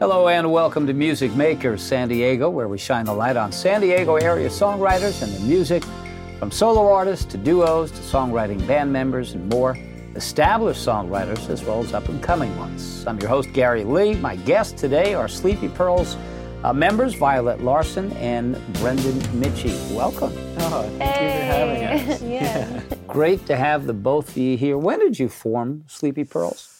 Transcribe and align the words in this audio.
Hello 0.00 0.26
and 0.26 0.50
welcome 0.50 0.88
to 0.88 0.92
Music 0.92 1.32
Makers 1.36 1.80
San 1.80 2.08
Diego, 2.08 2.50
where 2.50 2.66
we 2.66 2.76
shine 2.76 3.04
the 3.04 3.14
light 3.14 3.36
on 3.36 3.52
San 3.52 3.80
Diego 3.80 4.16
area 4.16 4.48
songwriters 4.48 5.22
and 5.22 5.32
the 5.32 5.38
music, 5.46 5.84
from 6.40 6.50
solo 6.50 6.92
artists 6.92 7.24
to 7.26 7.38
duos 7.38 7.92
to 7.92 7.98
songwriting 7.98 8.66
band 8.66 8.92
members 8.92 9.34
and 9.34 9.48
more, 9.48 9.78
established 10.16 10.84
songwriters 10.84 11.48
as 11.48 11.62
well 11.62 11.78
as 11.78 11.94
up 11.94 12.08
and 12.08 12.20
coming 12.20 12.54
ones. 12.58 13.06
I'm 13.06 13.20
your 13.20 13.28
host, 13.28 13.52
Gary 13.52 13.84
Lee. 13.84 14.16
My 14.16 14.34
guests 14.34 14.78
today 14.78 15.14
are 15.14 15.28
Sleepy 15.28 15.68
Pearls 15.68 16.16
uh, 16.64 16.72
members, 16.72 17.14
Violette 17.14 17.60
Larsen 17.60 18.10
and 18.14 18.60
Brendan 18.74 19.38
Michie. 19.38 19.78
Welcome. 19.94 20.32
Oh, 20.58 20.92
thank 20.98 21.02
hey. 21.02 21.36
you 21.36 21.86
for 21.86 22.00
having 22.00 22.10
us. 22.10 22.22
yeah. 22.24 22.82
Great 23.06 23.46
to 23.46 23.54
have 23.54 23.86
the 23.86 23.94
both 23.94 24.30
of 24.30 24.36
you 24.36 24.56
here. 24.56 24.76
When 24.76 24.98
did 24.98 25.20
you 25.20 25.28
form 25.28 25.84
Sleepy 25.86 26.24
Pearls? 26.24 26.73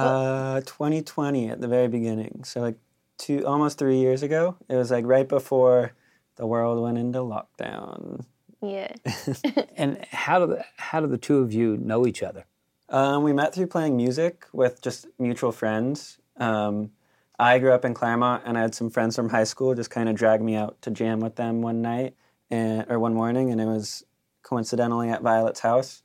Uh, 0.00 0.60
2020 0.62 1.50
at 1.50 1.60
the 1.60 1.68
very 1.68 1.88
beginning. 1.88 2.42
So 2.44 2.60
like 2.60 2.76
two, 3.18 3.46
almost 3.46 3.78
three 3.78 3.98
years 3.98 4.22
ago. 4.22 4.56
It 4.68 4.76
was 4.76 4.90
like 4.90 5.04
right 5.06 5.28
before 5.28 5.92
the 6.36 6.46
world 6.46 6.82
went 6.82 6.98
into 6.98 7.18
lockdown. 7.18 8.24
Yeah. 8.62 8.92
and 9.76 10.04
how 10.10 10.38
do 10.38 10.46
the, 10.46 10.64
how 10.76 11.00
do 11.00 11.06
the 11.06 11.18
two 11.18 11.38
of 11.38 11.52
you 11.52 11.76
know 11.76 12.06
each 12.06 12.22
other? 12.22 12.46
Um, 12.88 13.22
we 13.22 13.32
met 13.32 13.54
through 13.54 13.68
playing 13.68 13.96
music 13.96 14.46
with 14.52 14.82
just 14.82 15.06
mutual 15.18 15.52
friends. 15.52 16.18
Um, 16.36 16.90
I 17.38 17.58
grew 17.58 17.72
up 17.72 17.84
in 17.84 17.94
Claremont, 17.94 18.42
and 18.44 18.58
I 18.58 18.62
had 18.62 18.74
some 18.74 18.90
friends 18.90 19.16
from 19.16 19.28
high 19.28 19.44
school 19.44 19.74
just 19.74 19.90
kind 19.90 20.08
of 20.08 20.16
drag 20.16 20.42
me 20.42 20.56
out 20.56 20.82
to 20.82 20.90
jam 20.90 21.20
with 21.20 21.36
them 21.36 21.62
one 21.62 21.80
night 21.80 22.14
and 22.50 22.84
or 22.90 22.98
one 22.98 23.14
morning, 23.14 23.50
and 23.50 23.60
it 23.60 23.66
was 23.66 24.04
coincidentally 24.42 25.08
at 25.08 25.22
Violette's 25.22 25.60
house. 25.60 26.02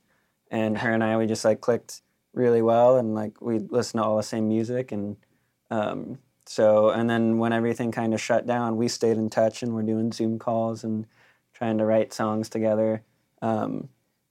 And 0.50 0.78
her 0.78 0.92
and 0.92 1.02
I, 1.02 1.16
we 1.16 1.26
just 1.26 1.44
like 1.44 1.60
clicked 1.60 2.02
really 2.36 2.62
well, 2.62 2.96
and 2.96 3.14
like 3.14 3.40
we 3.40 3.58
listened 3.58 4.00
to 4.00 4.04
all 4.04 4.16
the 4.16 4.22
same 4.22 4.46
music, 4.46 4.92
and 4.92 5.16
um, 5.70 6.18
so 6.44 6.90
and 6.90 7.10
then 7.10 7.38
when 7.38 7.52
everything 7.52 7.90
kind 7.90 8.14
of 8.14 8.20
shut 8.20 8.46
down, 8.46 8.76
we 8.76 8.86
stayed 8.86 9.16
in 9.16 9.28
touch, 9.28 9.62
and 9.62 9.74
we're 9.74 9.82
doing 9.82 10.12
Zoom 10.12 10.38
calls 10.38 10.84
and 10.84 11.06
trying 11.54 11.78
to 11.78 11.84
write 11.84 12.12
songs 12.12 12.48
together. 12.48 13.02
Um, 13.42 13.88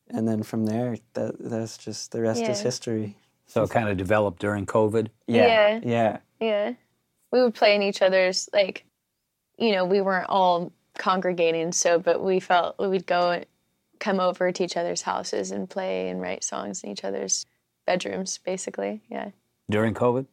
and 0.09 0.27
then 0.27 0.43
from 0.43 0.65
there, 0.65 0.97
that, 1.13 1.35
that's 1.39 1.77
just 1.77 2.11
the 2.11 2.21
rest 2.21 2.41
yeah. 2.41 2.51
is 2.51 2.61
history. 2.61 3.17
So 3.47 3.63
it 3.63 3.71
kind 3.71 3.89
of 3.89 3.97
developed 3.97 4.39
during 4.39 4.65
COVID. 4.65 5.07
Yeah, 5.27 5.47
yeah, 5.47 5.79
yeah. 5.83 6.17
yeah. 6.39 6.73
We 7.31 7.41
would 7.41 7.55
play 7.55 7.75
in 7.75 7.81
each 7.81 8.01
other's 8.01 8.47
like, 8.53 8.85
you 9.57 9.71
know, 9.71 9.85
we 9.85 10.01
weren't 10.01 10.29
all 10.29 10.71
congregating, 10.97 11.71
so 11.71 11.99
but 11.99 12.23
we 12.23 12.39
felt 12.39 12.77
we'd 12.79 13.07
go 13.07 13.43
come 13.99 14.19
over 14.19 14.51
to 14.51 14.63
each 14.63 14.77
other's 14.77 15.01
houses 15.01 15.51
and 15.51 15.69
play 15.69 16.09
and 16.09 16.21
write 16.21 16.43
songs 16.43 16.83
in 16.83 16.91
each 16.91 17.03
other's 17.03 17.45
bedrooms, 17.85 18.39
basically. 18.39 19.01
Yeah. 19.09 19.29
During 19.69 19.93
COVID? 19.93 20.25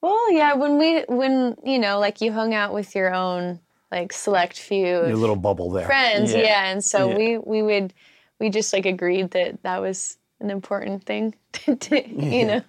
Well, 0.00 0.32
yeah, 0.32 0.54
when 0.54 0.78
we 0.78 1.02
when 1.08 1.56
you 1.64 1.78
know, 1.78 1.98
like 1.98 2.20
you 2.20 2.32
hung 2.32 2.54
out 2.54 2.72
with 2.72 2.94
your 2.94 3.12
own 3.12 3.60
like 3.90 4.12
select 4.12 4.58
few 4.58 4.86
your 4.86 5.16
little 5.16 5.36
bubble 5.36 5.70
there 5.70 5.86
friends, 5.86 6.32
yeah, 6.32 6.38
yeah. 6.38 6.70
and 6.70 6.84
so 6.84 7.08
yeah. 7.08 7.16
we 7.16 7.38
we 7.38 7.62
would 7.62 7.94
we 8.38 8.50
just 8.50 8.72
like 8.72 8.86
agreed 8.86 9.30
that 9.32 9.62
that 9.62 9.80
was 9.80 10.18
an 10.40 10.50
important 10.50 11.04
thing 11.04 11.34
to, 11.52 11.76
to 11.76 12.08
you 12.08 12.30
yeah. 12.30 12.46
know. 12.46 12.62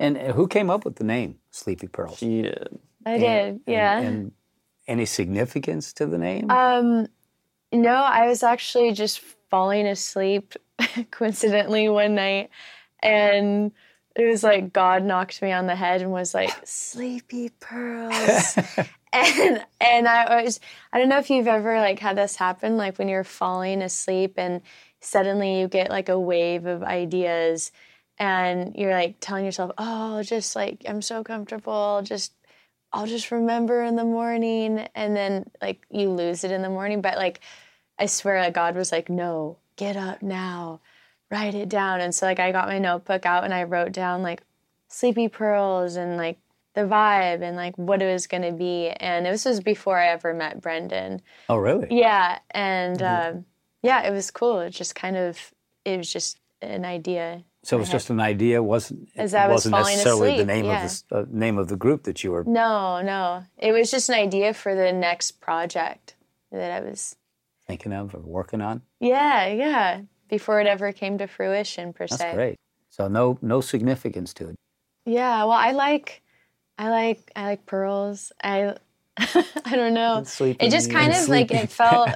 And 0.00 0.16
who 0.16 0.46
came 0.46 0.70
up 0.70 0.84
with 0.84 0.96
the 0.96 1.04
name 1.04 1.38
Sleepy 1.50 1.88
Pearls? 1.88 2.18
She 2.18 2.42
did. 2.42 2.78
I 3.06 3.12
and, 3.12 3.20
did, 3.20 3.60
yeah. 3.72 3.98
And, 3.98 4.06
and, 4.06 4.32
any 4.86 5.04
significance 5.04 5.92
to 5.94 6.06
the 6.06 6.16
name? 6.16 6.50
Um, 6.50 7.08
no, 7.72 7.92
I 7.92 8.26
was 8.26 8.42
actually 8.42 8.92
just 8.92 9.20
falling 9.50 9.86
asleep 9.86 10.54
coincidentally 11.10 11.88
one 11.88 12.14
night 12.14 12.50
and 13.02 13.72
it 14.16 14.26
was 14.26 14.42
like 14.42 14.72
God 14.72 15.04
knocked 15.04 15.40
me 15.42 15.52
on 15.52 15.66
the 15.66 15.76
head 15.76 16.02
and 16.02 16.10
was 16.10 16.34
like, 16.34 16.50
"Sleepy 16.64 17.50
pearls." 17.60 18.56
and 19.12 19.64
and 19.80 20.08
I 20.08 20.42
was 20.42 20.60
I 20.92 20.98
don't 20.98 21.08
know 21.08 21.18
if 21.18 21.30
you've 21.30 21.46
ever 21.46 21.76
like 21.78 21.98
had 21.98 22.16
this 22.16 22.36
happen 22.36 22.76
like 22.76 22.98
when 22.98 23.08
you're 23.08 23.24
falling 23.24 23.80
asleep 23.80 24.34
and 24.36 24.60
suddenly 25.00 25.60
you 25.60 25.68
get 25.68 25.90
like 25.90 26.08
a 26.08 26.18
wave 26.18 26.66
of 26.66 26.82
ideas 26.82 27.70
and 28.18 28.74
you're 28.74 28.92
like 28.92 29.16
telling 29.20 29.44
yourself, 29.44 29.72
"Oh, 29.78 30.22
just 30.22 30.56
like 30.56 30.82
I'm 30.88 31.02
so 31.02 31.22
comfortable, 31.22 32.02
just 32.02 32.32
I'll 32.92 33.06
just 33.06 33.30
remember 33.30 33.82
in 33.82 33.96
the 33.96 34.04
morning." 34.04 34.88
And 34.94 35.16
then 35.16 35.50
like 35.62 35.86
you 35.90 36.10
lose 36.10 36.44
it 36.44 36.50
in 36.50 36.62
the 36.62 36.68
morning, 36.70 37.00
but 37.00 37.16
like 37.16 37.40
I 37.98 38.06
swear 38.06 38.40
like 38.40 38.54
God 38.54 38.74
was 38.76 38.90
like, 38.92 39.08
"No, 39.08 39.58
get 39.76 39.96
up 39.96 40.22
now." 40.22 40.80
Write 41.30 41.54
it 41.54 41.68
down. 41.68 42.00
And 42.00 42.14
so 42.14 42.26
like 42.26 42.40
I 42.40 42.52
got 42.52 42.68
my 42.68 42.78
notebook 42.78 43.26
out 43.26 43.44
and 43.44 43.52
I 43.52 43.64
wrote 43.64 43.92
down 43.92 44.22
like 44.22 44.42
Sleepy 44.88 45.28
Pearls 45.28 45.96
and 45.96 46.16
like 46.16 46.38
the 46.74 46.82
vibe 46.82 47.42
and 47.42 47.56
like 47.56 47.76
what 47.76 48.02
it 48.02 48.10
was 48.10 48.26
going 48.26 48.42
to 48.42 48.52
be. 48.52 48.88
And 48.88 49.26
this 49.26 49.44
was 49.44 49.60
before 49.60 49.98
I 49.98 50.08
ever 50.08 50.32
met 50.32 50.60
Brendan. 50.60 51.20
Oh, 51.48 51.56
really? 51.56 51.88
Yeah. 51.90 52.38
And 52.50 52.98
mm-hmm. 52.98 53.38
um, 53.38 53.44
yeah, 53.82 54.06
it 54.06 54.12
was 54.12 54.30
cool. 54.30 54.60
It 54.60 54.70
just 54.70 54.94
kind 54.94 55.16
of, 55.16 55.52
it 55.84 55.96
was 55.98 56.12
just 56.12 56.38
an 56.62 56.84
idea. 56.84 57.44
So 57.64 57.76
it 57.76 57.80
was 57.80 57.90
just 57.90 58.08
an 58.08 58.20
idea, 58.20 58.62
wasn't 58.62 59.10
As 59.16 59.34
I 59.34 59.46
was 59.46 59.66
wasn't 59.66 59.74
necessarily 59.74 60.30
asleep, 60.30 60.46
the 60.46 60.52
name 60.52 60.64
yeah. 60.64 60.84
of 60.84 61.02
the 61.08 61.16
uh, 61.16 61.24
name 61.28 61.58
of 61.58 61.68
the 61.68 61.76
group 61.76 62.04
that 62.04 62.24
you 62.24 62.30
were. 62.30 62.44
No, 62.44 63.02
no, 63.02 63.44
it 63.58 63.72
was 63.72 63.90
just 63.90 64.08
an 64.08 64.14
idea 64.14 64.54
for 64.54 64.74
the 64.74 64.90
next 64.92 65.32
project 65.32 66.14
that 66.50 66.70
I 66.70 66.80
was 66.80 67.16
thinking 67.66 67.92
of 67.92 68.14
or 68.14 68.20
working 68.20 68.62
on. 68.62 68.82
Yeah, 69.00 69.48
yeah 69.48 70.00
before 70.28 70.60
it 70.60 70.66
ever 70.66 70.92
came 70.92 71.18
to 71.18 71.26
fruition 71.26 71.92
per 71.92 72.06
se. 72.06 72.16
That's 72.16 72.22
se. 72.22 72.34
great. 72.34 72.56
So 72.90 73.08
no 73.08 73.38
no 73.42 73.60
significance 73.60 74.32
to 74.34 74.48
it. 74.48 74.56
Yeah, 75.04 75.44
well, 75.44 75.52
I 75.52 75.72
like 75.72 76.22
I 76.78 76.90
like 76.90 77.30
I 77.34 77.44
like 77.44 77.66
pearls. 77.66 78.32
I 78.42 78.74
I 79.16 79.72
don't 79.72 79.94
know. 79.94 80.24
It 80.40 80.70
just 80.70 80.90
kind 80.90 81.12
of 81.16 81.28
like 81.28 81.50
it 81.50 81.70
felt 81.70 82.10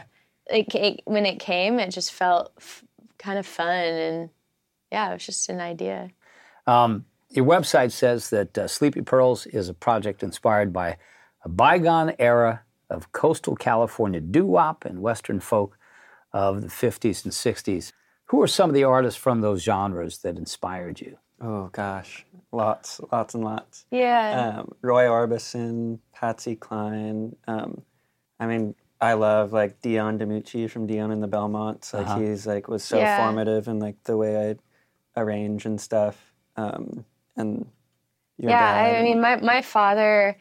like 0.51 0.75
it, 0.75 1.03
when 1.05 1.27
it 1.27 1.39
came, 1.39 1.79
it 1.79 1.91
just 1.91 2.13
felt 2.13 2.53
f- 2.59 2.85
kind 3.19 3.39
of 3.39 3.47
fun 3.47 3.69
and 3.69 4.31
yeah, 4.91 5.11
it 5.11 5.15
was 5.15 5.27
just 5.27 5.49
an 5.49 5.61
idea. 5.61 6.11
Um, 6.67 7.07
your 7.31 7.47
website 7.47 7.93
says 7.93 8.29
that 8.31 8.59
uh, 8.59 8.69
Sleepy 8.69 9.01
Pearls 9.01 9.47
is 9.47 9.69
a 9.71 9.75
project 9.75 10.23
inspired 10.23 10.73
by 10.73 10.99
a 11.45 11.49
bygone 11.49 12.15
era 12.19 12.63
of 12.91 13.11
coastal 13.13 13.57
California 13.57 14.21
doo 14.21 14.45
wop 14.45 14.85
and 14.85 15.01
Western 15.01 15.41
folk 15.41 15.79
of 16.33 16.61
the 16.61 16.69
50s 16.69 17.25
and 17.25 17.33
60s. 17.33 17.93
Who 18.33 18.41
are 18.41 18.47
some 18.47 18.71
of 18.71 18.75
the 18.75 18.85
artists 18.85 19.21
from 19.21 19.43
those 19.43 19.63
genres 19.63 20.21
that 20.21 20.39
inspired 20.39 21.03
you? 21.03 21.19
Oh 21.43 21.69
gosh, 21.71 22.25
lots, 22.51 22.99
lots 23.13 23.35
and 23.35 23.45
lots. 23.45 23.85
Yeah. 23.91 24.61
Um, 24.61 24.73
Roy 24.81 25.05
Orbison, 25.05 25.99
Patsy 26.15 26.57
Cline. 26.57 27.37
Um, 27.47 27.83
I 28.41 28.47
mean, 28.47 28.75
I 29.03 29.13
love 29.13 29.53
like 29.53 29.83
Dion 29.83 30.19
DiMucci 30.19 30.71
from 30.71 30.87
Dion 30.87 31.11
and 31.11 31.23
the 31.23 31.29
Belmonts. 31.29 31.93
Like 31.93 32.07
uh-huh. 32.07 32.21
he's 32.21 32.47
like 32.47 32.69
was 32.69 32.83
so 32.83 32.97
yeah. 32.97 33.19
formative 33.19 33.69
in 33.69 33.81
like 33.81 34.03
the 34.05 34.17
way 34.17 34.49
I 34.49 35.21
arrange 35.21 35.67
and 35.67 35.79
stuff. 35.79 36.33
Um, 36.57 37.05
and 37.37 37.67
yeah, 38.39 38.97
I 38.99 39.03
mean, 39.03 39.21
my 39.21 39.37
my 39.43 39.61
father, 39.61 40.39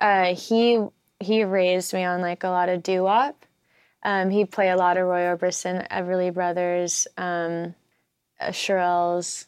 uh, 0.00 0.34
he 0.34 0.84
he 1.20 1.44
raised 1.44 1.94
me 1.94 2.02
on 2.02 2.22
like 2.22 2.42
a 2.42 2.48
lot 2.48 2.68
of 2.68 2.82
doo 2.82 3.04
wop. 3.04 3.46
Um, 4.02 4.30
he'd 4.30 4.50
play 4.50 4.70
a 4.70 4.76
lot 4.76 4.96
of 4.96 5.06
Roy 5.06 5.20
Orbison, 5.20 5.86
Everly 5.88 6.32
Brothers, 6.32 7.06
um, 7.16 7.74
uh, 8.40 8.48
Shirelles, 8.48 9.46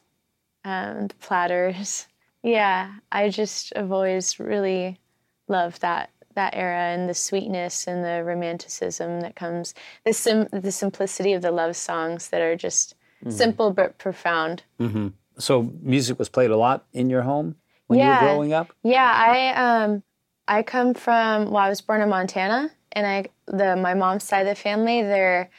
um, 0.65 1.09
the 1.09 1.15
Platters. 1.21 2.07
Yeah, 2.45 2.95
I 3.13 3.29
just 3.29 3.73
have 3.77 3.93
always 3.93 4.41
really 4.41 4.99
loved 5.47 5.83
that 5.83 6.11
that 6.35 6.55
era 6.55 6.93
and 6.93 7.09
the 7.09 7.15
sweetness 7.15 7.87
and 7.87 8.05
the 8.05 8.25
romanticism 8.25 9.21
that 9.21 9.37
comes 9.37 9.75
the 10.05 10.13
sim- 10.13 10.49
the 10.53 10.73
simplicity 10.73 11.35
of 11.35 11.43
the 11.43 11.53
love 11.53 11.77
songs 11.77 12.31
that 12.31 12.41
are 12.41 12.57
just 12.57 12.95
mm-hmm. 13.21 13.31
simple 13.31 13.71
but 13.71 13.99
profound. 13.99 14.65
Mm-hmm. 14.81 15.09
So 15.39 15.73
music 15.81 16.19
was 16.19 16.29
played 16.29 16.51
a 16.51 16.57
lot 16.57 16.85
in 16.93 17.11
your 17.11 17.23
home 17.23 17.57
when 17.87 17.99
yeah. 17.99 18.21
you 18.21 18.27
were 18.27 18.33
growing 18.33 18.53
up. 18.53 18.73
Yeah, 18.83 19.13
I 19.13 19.85
um, 19.85 20.03
I 20.49 20.63
come 20.63 20.95
from 20.95 21.47
well, 21.47 21.59
I 21.63 21.69
was 21.69 21.81
born 21.81 22.01
in 22.01 22.09
Montana, 22.09 22.71
and 22.93 23.07
I 23.07 23.27
the 23.47 23.77
my 23.77 23.95
mom's 23.95 24.25
side 24.25 24.47
of 24.47 24.49
the 24.49 24.55
family 24.55 25.03
they're 25.03 25.51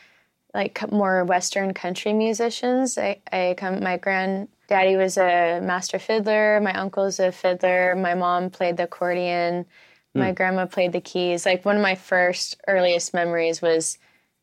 like 0.54 0.92
more 0.92 1.24
Western 1.26 1.74
country 1.74 2.14
musicians. 2.14 2.98
I, 2.98 3.22
I 3.32 3.56
come 3.58 3.82
my 3.82 3.98
granddaddy 3.98 4.96
was 4.96 5.18
a 5.18 5.60
master 5.62 6.00
fiddler, 6.00 6.60
my 6.62 6.74
uncle's 6.74 7.20
a 7.20 7.32
fiddler, 7.32 7.96
my 7.96 8.14
mom 8.14 8.50
played 8.50 8.78
the 8.78 8.84
accordion, 8.84 9.66
my 10.14 10.32
mm. 10.32 10.36
grandma 10.36 10.66
played 10.66 10.92
the 10.92 11.02
keys. 11.02 11.46
Like 11.46 11.66
one 11.66 11.76
of 11.76 11.82
my 11.82 11.96
first 11.96 12.62
earliest 12.68 13.14
memories 13.14 13.62
was 13.62 13.98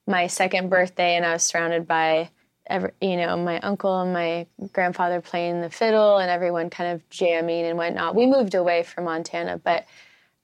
my 0.06 0.26
second 0.26 0.68
birthday, 0.68 1.14
and 1.14 1.24
I 1.24 1.34
was 1.34 1.44
surrounded 1.44 1.86
by 1.86 2.30
every, 2.66 2.90
you 3.00 3.16
know 3.16 3.36
my 3.36 3.60
uncle 3.60 4.00
and 4.00 4.12
my 4.12 4.46
grandfather 4.72 5.20
playing 5.20 5.60
the 5.60 5.70
fiddle, 5.70 6.18
and 6.18 6.30
everyone 6.30 6.70
kind 6.70 6.92
of 6.92 7.08
jamming 7.10 7.66
and 7.66 7.78
whatnot. 7.78 8.16
We 8.16 8.26
moved 8.26 8.54
away 8.56 8.82
from 8.82 9.04
Montana, 9.04 9.60
but 9.62 9.86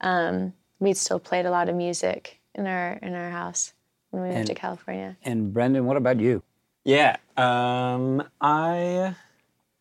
um, 0.00 0.52
we'd 0.78 0.96
still 0.96 1.18
played 1.18 1.46
a 1.46 1.50
lot 1.50 1.68
of 1.68 1.74
music 1.74 2.40
in 2.54 2.66
our 2.66 2.94
in 3.02 3.14
our 3.14 3.30
house 3.30 3.74
when 4.10 4.22
we 4.22 4.28
moved 4.30 4.46
to 4.48 4.54
California. 4.54 5.16
And 5.22 5.52
Brendan, 5.52 5.84
what 5.86 5.96
about 5.96 6.20
you? 6.20 6.42
Yeah, 6.84 7.16
um, 7.36 8.22
I, 8.40 9.16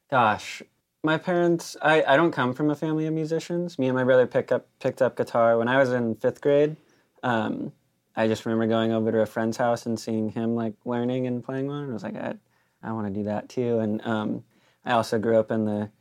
gosh, 0.10 0.64
my 1.04 1.20
parents, 1.20 1.78
I, 1.82 2.04
I 2.04 2.18
don't 2.18 2.32
come 2.32 2.54
from 2.54 2.72
a 2.72 2.76
family 2.76 3.06
of 3.06 3.14
musicians. 3.14 3.78
Me 3.78 3.88
and 3.88 3.96
my 3.96 4.04
brother 4.04 4.26
pick 4.26 4.52
up 4.52 4.68
picked 4.80 5.02
up 5.02 5.16
guitar 5.16 5.58
when 5.58 5.68
I 5.68 5.78
was 5.78 5.92
in 5.92 6.16
fifth 6.16 6.42
grade. 6.42 6.78
Um, 7.22 7.72
I 8.16 8.28
just 8.28 8.46
remember 8.46 8.66
going 8.66 8.92
over 8.92 9.12
to 9.12 9.22
a 9.22 9.26
friend's 9.26 9.58
house 9.58 9.86
and 9.86 10.00
seeing 10.00 10.30
him 10.30 10.56
like 10.56 10.74
learning 10.84 11.28
and 11.28 11.44
playing 11.44 11.68
one. 11.68 11.90
I 11.90 11.94
was 11.94 12.04
like, 12.04 12.16
I, 12.16 12.34
I 12.82 12.92
want 12.94 13.08
to 13.08 13.14
do 13.14 13.26
that 13.26 13.50
too. 13.50 13.80
And 13.80 14.02
um, 14.06 14.44
I 14.84 14.94
also 14.94 15.20
grew 15.20 15.38
up 15.38 15.52
in 15.52 15.66
the 15.66 15.92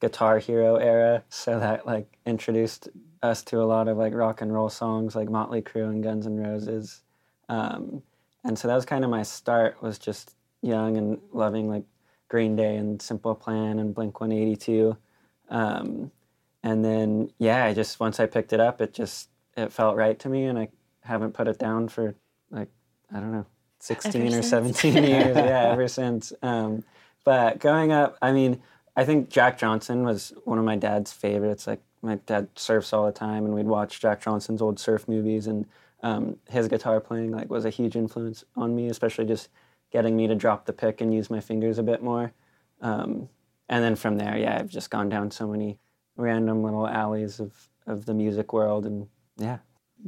Guitar 0.00 0.38
Hero 0.38 0.76
era, 0.76 1.24
so 1.28 1.58
that 1.60 1.86
like 1.86 2.18
introduced 2.24 2.88
us 3.24 3.42
to 3.44 3.60
a 3.62 3.64
lot 3.64 3.88
of 3.88 3.96
like 3.96 4.14
rock 4.14 4.42
and 4.42 4.52
roll 4.52 4.68
songs 4.68 5.16
like 5.16 5.28
Motley 5.30 5.62
Crue 5.62 5.88
and 5.88 6.02
Guns 6.02 6.26
N' 6.26 6.38
Roses. 6.38 7.02
Um, 7.48 8.02
and 8.44 8.58
so 8.58 8.68
that 8.68 8.74
was 8.74 8.84
kind 8.84 9.04
of 9.04 9.10
my 9.10 9.22
start. 9.22 9.82
Was 9.82 9.98
just 9.98 10.34
young 10.62 10.96
and 10.96 11.18
loving 11.32 11.68
like 11.68 11.84
Green 12.28 12.54
Day 12.54 12.76
and 12.76 13.00
Simple 13.00 13.34
Plan 13.34 13.78
and 13.78 13.94
Blink 13.94 14.20
182. 14.20 14.96
Um, 15.48 16.10
and 16.62 16.84
then 16.84 17.30
yeah, 17.38 17.64
I 17.64 17.74
just 17.74 17.98
once 17.98 18.20
I 18.20 18.26
picked 18.26 18.52
it 18.52 18.60
up, 18.60 18.80
it 18.80 18.92
just 18.92 19.28
it 19.56 19.72
felt 19.72 19.96
right 19.96 20.18
to 20.20 20.28
me, 20.28 20.44
and 20.44 20.58
I 20.58 20.68
haven't 21.00 21.32
put 21.32 21.48
it 21.48 21.58
down 21.58 21.88
for 21.88 22.14
like 22.50 22.68
I 23.14 23.20
don't 23.20 23.32
know, 23.32 23.46
sixteen 23.78 24.26
Ever 24.26 24.38
or 24.38 24.42
since. 24.42 24.48
seventeen 24.48 25.04
years. 25.04 25.36
Yeah, 25.36 25.70
ever 25.72 25.88
since. 25.88 26.32
Um, 26.42 26.84
but 27.24 27.58
growing 27.58 27.92
up, 27.92 28.16
I 28.20 28.32
mean, 28.32 28.62
I 28.96 29.04
think 29.04 29.30
Jack 29.30 29.58
Johnson 29.58 30.04
was 30.04 30.32
one 30.44 30.58
of 30.58 30.64
my 30.64 30.76
dad's 30.76 31.12
favorites. 31.12 31.66
Like 31.66 31.82
my 32.04 32.16
dad 32.26 32.48
surfs 32.54 32.92
all 32.92 33.06
the 33.06 33.12
time, 33.12 33.44
and 33.44 33.54
we'd 33.54 33.66
watch 33.66 34.00
Jack 34.00 34.22
Johnson's 34.22 34.62
old 34.62 34.78
surf 34.78 35.08
movies, 35.08 35.46
and 35.46 35.66
um, 36.02 36.36
his 36.48 36.68
guitar 36.68 37.00
playing 37.00 37.30
like 37.32 37.50
was 37.50 37.64
a 37.64 37.70
huge 37.70 37.96
influence 37.96 38.44
on 38.56 38.76
me, 38.76 38.88
especially 38.88 39.24
just 39.24 39.48
getting 39.90 40.16
me 40.16 40.26
to 40.26 40.34
drop 40.34 40.66
the 40.66 40.72
pick 40.72 41.00
and 41.00 41.14
use 41.14 41.30
my 41.30 41.40
fingers 41.40 41.78
a 41.78 41.82
bit 41.82 42.02
more. 42.02 42.32
Um, 42.80 43.28
and 43.68 43.82
then 43.82 43.96
from 43.96 44.18
there, 44.18 44.36
yeah, 44.36 44.58
I've 44.58 44.68
just 44.68 44.90
gone 44.90 45.08
down 45.08 45.30
so 45.30 45.46
many 45.48 45.78
random 46.16 46.62
little 46.62 46.86
alleys 46.86 47.40
of, 47.40 47.52
of 47.86 48.04
the 48.04 48.14
music 48.14 48.52
world, 48.52 48.84
and 48.84 49.08
yeah, 49.38 49.58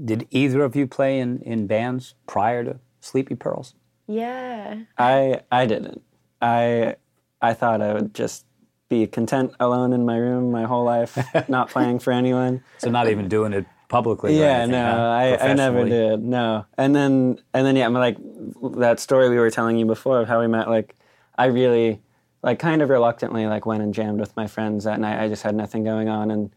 Did 0.04 0.26
either 0.30 0.62
of 0.62 0.76
you 0.76 0.86
play 0.86 1.18
in, 1.18 1.40
in 1.40 1.66
bands 1.66 2.14
prior 2.26 2.62
to 2.64 2.78
Sleepy 3.00 3.34
Pearls? 3.34 3.74
Yeah. 4.06 4.82
I 4.98 5.40
I 5.50 5.66
didn't. 5.66 6.02
I 6.40 6.96
I 7.40 7.54
thought 7.54 7.80
I 7.80 7.94
would 7.94 8.14
just 8.14 8.44
be 8.88 9.06
content 9.06 9.52
alone 9.58 9.92
in 9.92 10.04
my 10.04 10.16
room 10.16 10.50
my 10.50 10.64
whole 10.64 10.84
life, 10.84 11.18
not 11.48 11.70
playing 11.70 11.98
for 11.98 12.12
anyone. 12.12 12.62
So 12.78 12.90
not 12.90 13.08
even 13.08 13.28
doing 13.28 13.52
it 13.52 13.66
publicly. 13.88 14.38
yeah, 14.38 14.58
anything, 14.58 14.72
no, 14.72 14.90
huh? 14.90 15.08
I, 15.08 15.50
I 15.50 15.54
never 15.54 15.84
did. 15.84 16.22
No, 16.22 16.66
and 16.78 16.94
then 16.94 17.38
and 17.52 17.66
then 17.66 17.76
yeah, 17.76 17.86
I'm 17.86 17.94
like 17.94 18.16
that 18.76 19.00
story 19.00 19.28
we 19.28 19.36
were 19.36 19.50
telling 19.50 19.76
you 19.76 19.86
before 19.86 20.20
of 20.20 20.28
how 20.28 20.40
we 20.40 20.46
met. 20.46 20.68
Like, 20.68 20.94
I 21.36 21.46
really 21.46 22.00
like 22.42 22.58
kind 22.58 22.82
of 22.82 22.90
reluctantly 22.90 23.46
like 23.46 23.66
went 23.66 23.82
and 23.82 23.92
jammed 23.92 24.20
with 24.20 24.36
my 24.36 24.46
friends 24.46 24.84
that 24.84 25.00
night. 25.00 25.22
I 25.22 25.28
just 25.28 25.42
had 25.42 25.54
nothing 25.54 25.84
going 25.84 26.08
on, 26.08 26.30
and 26.30 26.50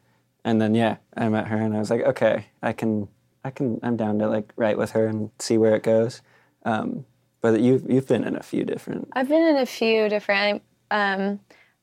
and 0.43 0.61
then 0.61 0.75
yeah, 0.75 0.97
I 1.15 1.29
met 1.29 1.47
her, 1.47 1.57
and 1.57 1.75
I 1.75 1.79
was 1.79 1.89
like, 1.89 2.03
okay, 2.03 2.47
I 2.61 2.73
can 2.73 3.07
I 3.43 3.51
can 3.51 3.79
I'm 3.81 3.97
down 3.97 4.19
to 4.19 4.27
like 4.27 4.53
write 4.55 4.77
with 4.77 4.91
her 4.91 5.07
and 5.07 5.31
see 5.39 5.57
where 5.57 5.75
it 5.75 5.83
goes. 5.83 6.21
Um, 6.63 7.05
but 7.41 7.59
you've 7.61 7.89
you've 7.89 8.07
been 8.07 8.23
in 8.23 8.35
a 8.35 8.43
few 8.43 8.63
different. 8.63 9.09
I've 9.13 9.29
been 9.29 9.43
in 9.43 9.57
a 9.57 9.65
few 9.65 10.09
different. 10.09 10.61
Um, 10.91 11.39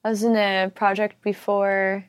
I 0.07 0.11
was 0.11 0.23
in 0.23 0.37
a 0.37 0.71
project 0.73 1.21
before. 1.21 2.07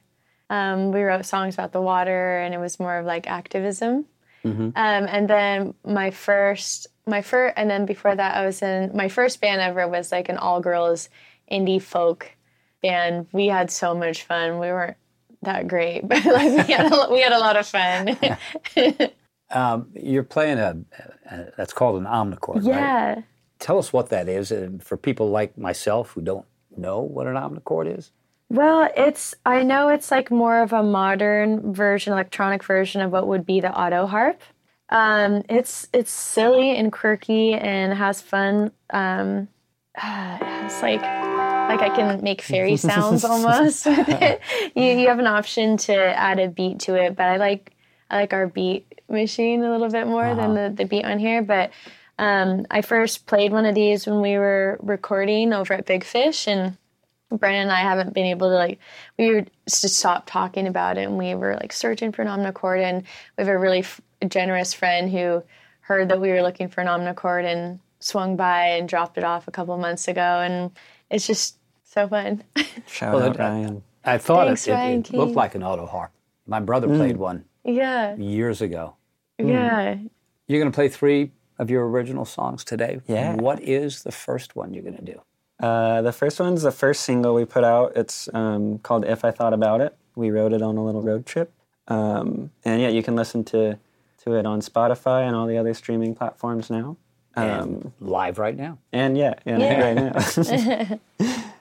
Um, 0.52 0.92
we 0.92 1.02
wrote 1.02 1.26
songs 1.26 1.56
about 1.56 1.72
the 1.72 1.82
water, 1.82 2.38
and 2.38 2.54
it 2.54 2.60
was 2.60 2.80
more 2.80 3.00
of 3.00 3.08
like 3.08 3.26
activism. 3.26 4.06
Um, 4.76 5.08
and 5.10 5.28
then 5.28 5.74
my 5.84 6.12
first, 6.12 6.86
my 7.08 7.24
first, 7.24 7.56
and 7.58 7.68
then 7.68 7.88
before 7.88 8.16
that, 8.16 8.36
I 8.36 8.46
was 8.46 8.62
in 8.62 8.92
my 8.96 9.08
first 9.10 9.42
band 9.42 9.62
ever 9.62 9.88
was 9.88 10.12
like 10.12 10.30
an 10.30 10.38
all 10.38 10.62
girls 10.62 11.10
indie 11.52 11.82
folk 11.82 12.32
band. 12.84 13.26
We 13.32 13.48
had 13.48 13.72
so 13.72 13.96
much 13.96 14.26
fun. 14.26 14.60
We 14.60 14.68
weren't 14.68 14.98
that 15.42 15.68
great, 15.68 16.02
but 16.08 16.24
like 16.24 16.68
we 16.68 16.74
had 16.74 16.94
a, 16.94 17.12
we 17.12 17.20
had 17.20 17.34
a 17.34 17.40
lot 17.40 17.58
of 17.58 17.66
fun. 17.66 18.16
Um, 19.50 19.88
you're 19.94 20.24
playing 20.24 20.58
a, 20.58 20.78
a, 21.32 21.46
that's 21.56 21.72
called 21.72 22.02
an 22.02 22.06
omnichord, 22.06 22.56
right? 22.56 22.66
yeah. 22.66 23.22
Tell 23.60 23.80
us 23.80 23.94
what 23.94 24.10
that 24.10 24.28
is 24.28 24.52
uh, 24.52 24.72
for 24.82 24.98
people 24.98 25.30
like 25.30 25.58
myself 25.58 26.12
who 26.12 26.22
don't 26.22 26.46
know 26.78 27.02
what 27.02 27.28
an 27.28 27.36
omnichord 27.36 27.98
is. 27.98 28.12
Well, 28.50 28.90
it's 28.96 29.36
I 29.46 29.64
know 29.64 29.90
it's 29.90 30.10
like 30.10 30.32
more 30.32 30.62
of 30.62 30.72
a 30.72 30.82
modern 30.82 31.74
version, 31.74 32.14
electronic 32.14 32.64
version 32.64 33.02
of 33.02 33.12
what 33.12 33.28
would 33.28 33.46
be 33.46 33.60
the 33.60 33.78
auto 33.78 34.06
harp. 34.06 34.42
Um, 34.90 35.44
it's 35.50 35.88
it's 35.92 36.12
silly 36.12 36.76
and 36.78 36.92
quirky 36.92 37.54
and 37.54 37.94
has 37.94 38.22
fun. 38.22 38.72
Um, 38.92 39.50
it's 40.02 40.82
like 40.82 41.02
like 41.02 41.82
I 41.82 41.90
can 41.94 42.24
make 42.24 42.42
fairy 42.42 42.78
sounds 42.78 43.26
almost 43.26 43.86
with 43.86 44.08
it. 44.08 44.42
You 44.76 44.84
you 44.84 45.08
have 45.10 45.20
an 45.20 45.28
option 45.28 45.76
to 45.78 45.94
add 45.96 46.40
a 46.40 46.48
beat 46.48 46.80
to 46.82 46.96
it, 46.96 47.18
but 47.18 47.26
I 47.26 47.38
like 47.38 47.74
I 48.10 48.18
like 48.22 48.32
our 48.34 48.48
beat 48.48 49.02
machine 49.10 49.62
a 49.64 49.72
little 49.72 49.90
bit 49.90 50.08
more 50.08 50.34
than 50.36 50.54
the, 50.54 50.74
the 50.74 50.86
beat 50.86 51.04
on 51.04 51.20
here. 51.20 51.42
But 51.42 51.72
um, 52.20 52.66
I 52.72 52.82
first 52.82 53.26
played 53.28 53.52
one 53.52 53.66
of 53.66 53.76
these 53.76 54.08
when 54.08 54.22
we 54.22 54.38
were 54.38 54.78
recording 54.82 55.54
over 55.54 55.74
at 55.74 55.86
Big 55.86 56.04
Fish 56.04 56.48
and 56.48 56.78
Brendan 57.30 57.64
and 57.64 57.72
I 57.72 57.82
haven't 57.82 58.14
been 58.14 58.26
able 58.26 58.50
to 58.50 58.56
like 58.56 58.80
we 59.20 59.32
were 59.34 59.46
just 59.66 59.96
stopped 59.98 60.28
talking 60.30 60.66
about 60.68 60.98
it 60.98 61.04
and 61.04 61.18
we 61.18 61.36
were 61.36 61.56
like 61.56 61.74
searching 61.74 62.12
for 62.12 62.22
an 62.22 62.28
omnichord 62.30 62.82
and 62.82 63.04
we 63.38 63.44
have 63.44 63.50
a 63.50 63.58
really 63.58 63.80
f- 63.80 64.00
generous 64.28 64.74
friend 64.74 65.12
who 65.12 65.44
heard 65.82 66.10
that 66.10 66.22
we 66.22 66.30
were 66.30 66.42
looking 66.42 66.70
for 66.70 66.82
an 66.82 66.88
omnichord 66.88 67.44
and 67.46 67.80
swung 68.00 68.38
by 68.38 68.68
and 68.68 68.88
dropped 68.88 69.18
it 69.18 69.24
off 69.26 69.48
a 69.48 69.52
couple 69.52 69.78
months 69.78 70.08
ago 70.08 70.22
and 70.22 70.72
it's 71.10 71.28
just 71.28 71.58
so 71.84 72.08
fun. 72.08 72.44
Shout 72.88 73.14
Well, 73.14 73.24
out 73.30 73.36
it- 73.36 73.40
Ryan. 73.40 73.84
I 74.06 74.18
thought 74.20 74.48
Thanks, 74.48 74.66
it, 74.68 74.72
it, 74.72 74.74
Ryan 74.76 75.00
it 75.02 75.14
looked 75.14 75.36
like 75.36 75.54
an 75.56 75.64
auto 75.64 75.86
harp. 75.86 76.12
My 76.46 76.62
brother 76.62 76.88
played 76.88 77.18
one 77.18 77.44
yeah, 77.66 78.16
years 78.16 78.62
ago. 78.62 78.96
yeah. 79.38 79.98
You're 80.48 80.62
going 80.62 80.72
to 80.72 80.76
play 80.76 80.88
three 80.88 81.34
of 81.60 81.70
your 81.70 81.88
original 81.88 82.26
songs 82.26 82.64
today. 82.64 83.02
Yeah. 83.08 83.36
What 83.36 83.62
is 83.62 84.04
the 84.04 84.12
first 84.12 84.56
one 84.56 84.74
you're 84.74 84.84
going 84.84 84.98
to 84.98 85.02
do? 85.14 85.22
Uh, 85.60 86.02
the 86.04 86.12
first 86.12 86.40
one's 86.40 86.62
the 86.62 86.72
first 86.72 87.02
single 87.02 87.34
we 87.34 87.44
put 87.46 87.64
out. 87.64 87.94
It's 87.96 88.30
um, 88.34 88.78
called 88.80 89.06
"If 89.06 89.26
I 89.26 89.32
Thought 89.32 89.54
About 89.54 89.82
It." 89.82 89.96
We 90.16 90.30
wrote 90.32 90.54
it 90.54 90.62
on 90.62 90.78
a 90.78 90.84
little 90.86 91.02
road 91.02 91.26
trip, 91.26 91.52
um, 91.88 92.52
and 92.66 92.82
yeah, 92.82 92.90
you 92.90 93.02
can 93.04 93.16
listen 93.16 93.44
to 93.46 93.78
to 94.24 94.34
it 94.36 94.46
on 94.46 94.62
Spotify 94.62 95.26
and 95.28 95.36
all 95.36 95.48
the 95.48 95.58
other 95.58 95.74
streaming 95.74 96.14
platforms 96.16 96.70
now. 96.70 96.98
Um, 97.36 97.46
And 97.50 97.92
live 98.00 98.38
right 98.40 98.56
now. 98.56 98.78
and 98.92 99.18
yeah, 99.18 99.34
and 99.46 99.62
Yeah. 99.62 99.82
right 99.84 101.00
now. 101.20 101.38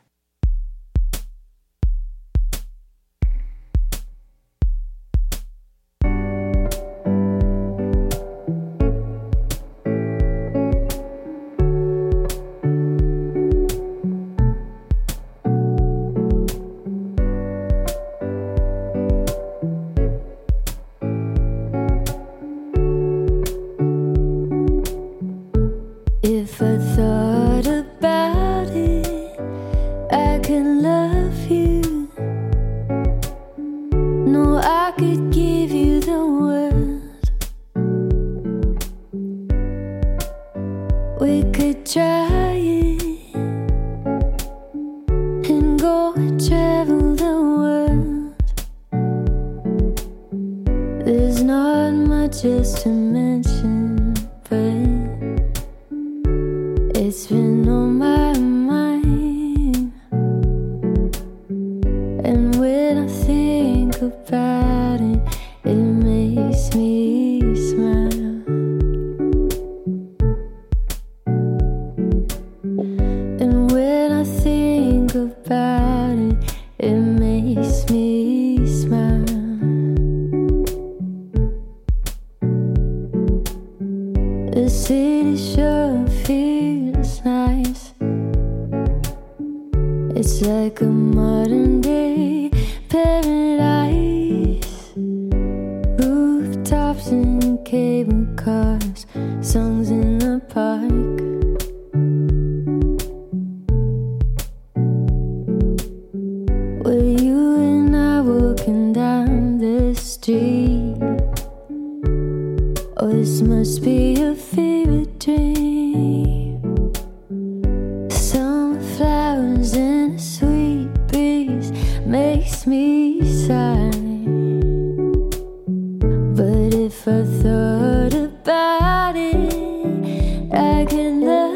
I 131.06 131.08
could 131.08 131.55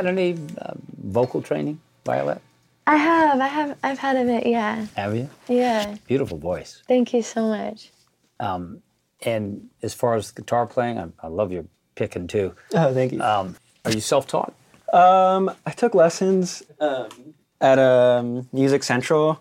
had 0.00 0.06
any 0.18 0.38
uh, 0.58 0.72
vocal 1.02 1.42
training, 1.42 1.80
Violette? 2.06 2.40
I 2.86 2.96
have, 2.96 3.40
I 3.40 3.46
have, 3.46 3.78
I've 3.82 3.98
had 3.98 4.16
a 4.16 4.24
bit. 4.24 4.46
Yeah, 4.46 4.86
Have 4.96 5.14
you? 5.14 5.28
yeah. 5.48 5.96
Beautiful 6.06 6.38
voice. 6.38 6.82
Thank 6.88 7.12
you 7.12 7.22
so 7.22 7.48
much. 7.48 7.90
Um, 8.40 8.82
and 9.22 9.68
as 9.82 9.92
far 9.94 10.14
as 10.14 10.30
guitar 10.30 10.66
playing, 10.66 10.98
I, 10.98 11.08
I 11.22 11.28
love 11.28 11.52
your 11.52 11.66
picking 11.94 12.26
too. 12.26 12.54
Oh, 12.74 12.92
thank 12.94 13.12
you. 13.12 13.20
Um, 13.22 13.56
are 13.84 13.92
you 13.92 14.00
self-taught? 14.00 14.54
Um, 14.92 15.50
I 15.66 15.70
took 15.72 15.94
lessons 15.94 16.62
um, 16.80 17.08
at 17.60 17.78
um, 17.78 18.48
Music 18.52 18.82
Central 18.82 19.40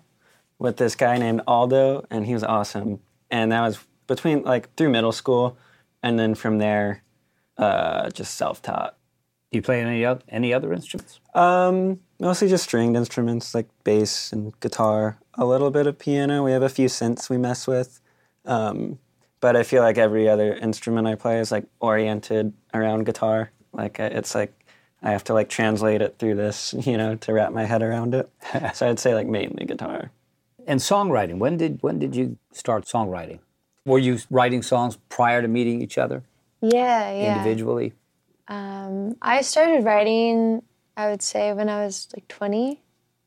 with 0.60 0.76
this 0.78 0.96
guy 0.96 1.18
named 1.18 1.42
Aldo, 1.48 2.06
and 2.12 2.26
he 2.26 2.34
was 2.34 2.44
awesome. 2.44 3.00
And 3.32 3.52
that 3.54 3.62
was 3.62 3.80
between 4.08 4.44
like 4.44 4.76
through 4.76 4.90
middle 4.90 5.14
school, 5.14 5.58
and 6.04 6.20
then 6.20 6.36
from 6.36 6.58
there, 6.58 7.04
uh, 7.58 8.10
just 8.10 8.36
self-taught. 8.36 8.96
Do 9.52 9.58
you 9.58 9.62
play 9.62 9.82
any 9.82 10.06
other, 10.06 10.22
any 10.30 10.54
other 10.54 10.72
instruments? 10.74 11.20
Um, 11.34 12.02
mostly 12.20 12.50
just 12.50 12.66
stringed 12.66 12.96
instruments 12.96 13.56
like 13.56 13.68
bass 13.84 14.32
and 14.32 14.58
guitar, 14.60 15.18
a 15.34 15.46
little 15.46 15.72
bit 15.72 15.88
of 15.88 15.98
piano. 15.98 16.44
We 16.44 16.52
have 16.52 16.62
a 16.62 16.70
few 16.70 16.88
synths 16.88 17.30
we 17.30 17.38
mess 17.38 17.66
with. 17.66 18.00
Um, 18.46 19.00
but 19.42 19.56
I 19.56 19.64
feel 19.64 19.82
like 19.82 19.98
every 19.98 20.30
other 20.30 20.54
instrument 20.54 21.08
I 21.08 21.16
play 21.16 21.40
is 21.40 21.52
like 21.52 21.66
oriented 21.80 22.54
around 22.74 23.06
guitar. 23.06 23.52
Like 23.74 24.00
uh, 24.00 24.10
it's 24.12 24.36
like 24.36 24.54
I 25.02 25.12
have 25.12 25.24
to 25.26 25.34
like 25.34 25.50
translate 25.50 26.02
it 26.02 26.18
through 26.20 26.36
this, 26.36 26.76
you 26.86 26.98
know, 26.98 27.16
to 27.16 27.34
wrap 27.34 27.52
my 27.52 27.66
head 27.66 27.82
around 27.82 28.14
it. 28.14 28.30
so 28.76 28.88
I'd 28.90 29.00
say 29.00 29.16
like 29.16 29.28
mainly 29.28 29.66
guitar. 29.66 30.12
And 30.68 30.80
songwriting. 30.80 31.40
When 31.40 31.58
did 31.58 31.82
when 31.82 31.98
did 31.98 32.16
you 32.16 32.38
start 32.52 32.86
songwriting? 32.86 33.40
Were 33.86 33.98
you 33.98 34.20
writing 34.30 34.62
songs 34.62 34.98
prior 35.10 35.42
to 35.42 35.48
meeting 35.48 35.82
each 35.82 35.98
other 35.98 36.22
Yeah, 36.62 37.12
yeah. 37.12 37.38
individually? 37.38 37.94
Um, 38.50 39.16
I 39.22 39.42
started 39.42 39.86
writing, 39.86 40.64
I 40.98 41.10
would 41.10 41.22
say, 41.22 41.54
when 41.54 41.70
I 41.70 41.86
was 41.86 42.10
like 42.16 42.28
20, 42.28 42.82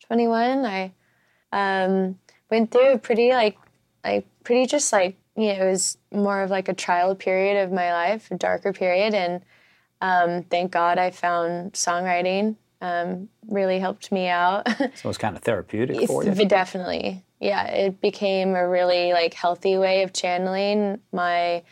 21. 0.07 0.67
I 0.67 0.93
um, 1.53 2.19
went 2.51 2.73
through 2.73 2.93
a 2.93 2.99
pretty, 2.99 3.31
like, 3.31 3.57
like 4.05 4.27
pretty 4.43 4.67
just 4.67 4.93
like, 4.93 5.17
you 5.37 5.47
know, 5.47 5.65
it 5.65 5.71
was 5.71 5.97
more 6.11 6.43
of 6.43 6.51
like 6.51 6.69
a 6.69 6.75
trial 6.75 7.15
period 7.15 7.63
of 7.63 7.73
my 7.73 7.93
life, 7.93 8.31
a 8.33 8.37
darker 8.37 8.73
period. 8.73 9.15
And 9.15 9.43
um, 10.01 10.43
thank 10.43 10.73
God 10.73 10.99
I 10.99 11.11
found 11.11 11.73
songwriting. 11.73 12.57
Um, 12.81 13.29
really 13.47 13.79
helped 13.79 14.11
me 14.11 14.27
out. 14.27 14.67
So 14.97 15.09
was 15.09 15.17
kind 15.17 15.37
of 15.37 15.43
therapeutic 15.45 16.09
for 16.09 16.25
you. 16.25 16.35
Definitely. 16.45 17.25
Yeah, 17.39 17.65
it 17.69 18.01
became 18.01 18.57
a 18.57 18.69
really 18.69 19.13
like 19.13 19.35
healthy 19.35 19.79
way 19.79 20.03
of 20.03 20.13
channeling 20.13 21.01
my 21.13 21.63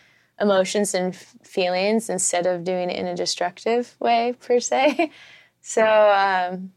emotions 0.41 0.95
and 0.95 1.15
feelings 1.15 2.09
instead 2.09 2.47
of 2.47 2.65
doing 2.65 2.91
it 2.91 2.97
in 2.97 3.07
a 3.07 3.15
destructive 3.15 3.95
way 4.01 4.35
per 4.41 4.61
se. 4.61 5.11
So 5.63 5.85
um, 5.85 6.73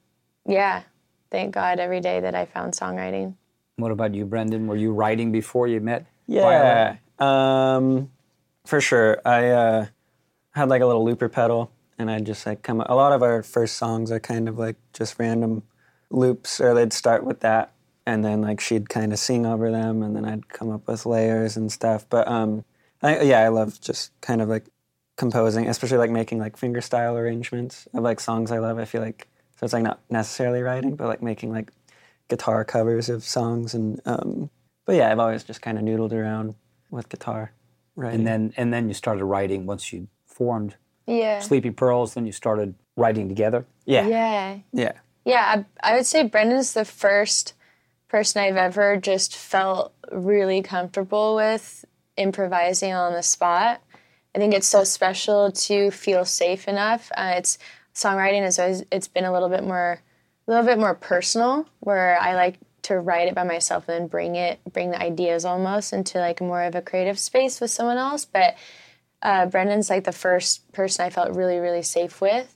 yeah, 0.46 0.84
thank 1.32 1.54
God 1.54 1.80
every 1.80 2.02
day 2.02 2.20
that 2.20 2.36
I 2.36 2.46
found 2.46 2.74
songwriting. 2.74 3.36
What 3.78 3.92
about 3.92 4.14
you, 4.14 4.26
Brendan? 4.26 4.68
Were 4.68 4.76
you 4.76 4.92
writing 4.92 5.32
before 5.32 5.68
you 5.68 5.80
met? 5.80 6.06
Yeah, 6.28 6.98
um, 7.20 8.12
for 8.66 8.82
sure. 8.82 9.22
I 9.26 9.50
uh, 9.50 9.86
had 10.52 10.70
like 10.70 10.82
a 10.82 10.86
little 10.86 11.04
looper 11.04 11.30
pedal, 11.30 11.72
and 11.98 12.12
I'd 12.12 12.26
just 12.26 12.46
like 12.46 12.62
come. 12.62 12.82
A 12.82 12.96
lot 12.96 13.14
of 13.14 13.24
our 13.24 13.42
first 13.42 13.78
songs 13.78 14.12
are 14.12 14.20
kind 14.20 14.48
of 14.48 14.60
like 14.60 14.76
just 14.94 15.18
random 15.18 15.64
loops, 16.10 16.62
or 16.62 16.74
they'd 16.74 16.94
start 16.94 17.24
with 17.24 17.40
that, 17.40 17.74
and 18.06 18.24
then 18.24 18.42
like 18.42 18.60
she'd 18.60 18.90
kind 18.90 19.12
of 19.12 19.20
sing 19.20 19.46
over 19.46 19.72
them, 19.72 20.04
and 20.04 20.16
then 20.16 20.26
I'd 20.26 20.50
come 20.50 20.70
up 20.70 20.88
with 20.88 21.06
layers 21.06 21.58
and 21.58 21.72
stuff. 21.72 22.06
But 22.10 22.28
um, 22.28 22.64
I, 23.04 23.22
yeah, 23.22 23.40
I 23.42 23.50
love 23.50 23.80
just 23.82 24.12
kind 24.22 24.42
of 24.42 24.50
like 24.50 24.66
composing, 25.18 25.68
especially 25.68 25.98
like 25.98 26.10
making 26.12 26.40
like 26.40 26.58
fingerstyle 26.58 27.16
arrangements 27.16 27.88
of 27.94 28.04
like 28.04 28.20
songs 28.20 28.52
I 28.52 28.60
love. 28.60 28.80
I 28.80 28.86
feel 28.86 29.02
like 29.02 29.28
so 29.58 29.66
it's 29.66 29.74
like 29.74 29.84
not 29.84 30.00
necessarily 30.10 30.62
writing, 30.62 30.96
but 30.96 31.08
like 31.08 31.22
making 31.22 31.52
like 31.52 31.72
guitar 32.30 32.64
covers 32.66 33.10
of 33.10 33.24
songs 33.24 33.74
and 33.74 34.02
um, 34.06 34.50
but 34.86 34.96
yeah, 34.96 35.12
I've 35.12 35.20
always 35.20 35.44
just 35.44 35.62
kind 35.62 35.78
of 35.78 35.84
noodled 35.84 36.14
around 36.14 36.56
with 36.90 37.10
guitar 37.10 37.52
writing. 37.96 38.20
And 38.20 38.28
then 38.28 38.54
and 38.58 38.74
then 38.74 38.88
you 38.88 38.94
started 38.94 39.26
writing 39.26 39.66
once 39.66 39.94
you 39.94 40.08
formed 40.26 40.76
Yeah. 41.06 41.40
Sleepy 41.40 41.72
Pearls. 41.72 42.14
Then 42.16 42.26
you 42.26 42.32
started 42.32 42.76
writing 42.96 43.28
together. 43.28 43.66
yeah, 43.86 44.08
Yeah. 44.08 44.60
yeah, 44.72 44.92
Yeah, 45.26 45.66
I, 45.84 45.92
I 45.92 45.96
would 45.98 46.06
say 46.06 46.24
Brendan's 46.28 46.74
the 46.74 46.86
first 46.86 47.54
person 48.08 48.42
I've 48.44 48.56
ever 48.58 48.98
just 48.98 49.36
felt 49.36 49.94
really 50.12 50.62
comfortable 50.62 51.36
with 51.36 51.86
improvising 52.18 52.94
on 52.94 53.14
the 53.14 53.24
spot. 53.24 53.82
I 54.36 54.40
think 54.40 54.54
it's 54.54 54.68
so 54.68 54.84
special 54.84 55.52
to 55.52 55.92
feel 55.92 56.26
safe 56.26 56.68
enough. 56.68 57.12
Uh, 57.16 57.34
it's 57.38 57.58
songwriting 57.94 58.46
is 58.46 58.58
always 58.58 58.84
it's 58.92 59.08
been 59.08 59.26
a 59.26 59.32
little 59.32 59.50
bit 59.50 59.64
more 59.64 60.00
a 60.48 60.52
little 60.52 60.66
bit 60.66 60.80
more 60.80 60.96
personal 60.96 61.68
where 61.80 62.18
I 62.20 62.34
like 62.34 62.58
to 62.84 63.00
write 63.00 63.28
it 63.28 63.36
by 63.36 63.44
myself 63.44 63.88
and 63.88 64.02
then 64.02 64.08
bring 64.08 64.36
it 64.36 64.60
bring 64.72 64.92
the 64.92 65.02
ideas 65.02 65.46
almost 65.46 65.94
into 65.94 66.18
like 66.20 66.42
more 66.42 66.64
of 66.64 66.76
a 66.76 66.82
creative 66.82 67.20
space 67.20 67.62
with 67.62 67.72
someone 67.72 67.98
else. 67.98 68.26
But 68.26 68.56
uh, 69.22 69.46
Brendan's 69.46 69.90
like 69.90 70.04
the 70.04 70.12
first 70.12 70.72
person 70.74 71.06
I 71.06 71.10
felt 71.10 71.36
really 71.36 71.60
really 71.60 71.84
safe 71.84 72.20
with 72.20 72.56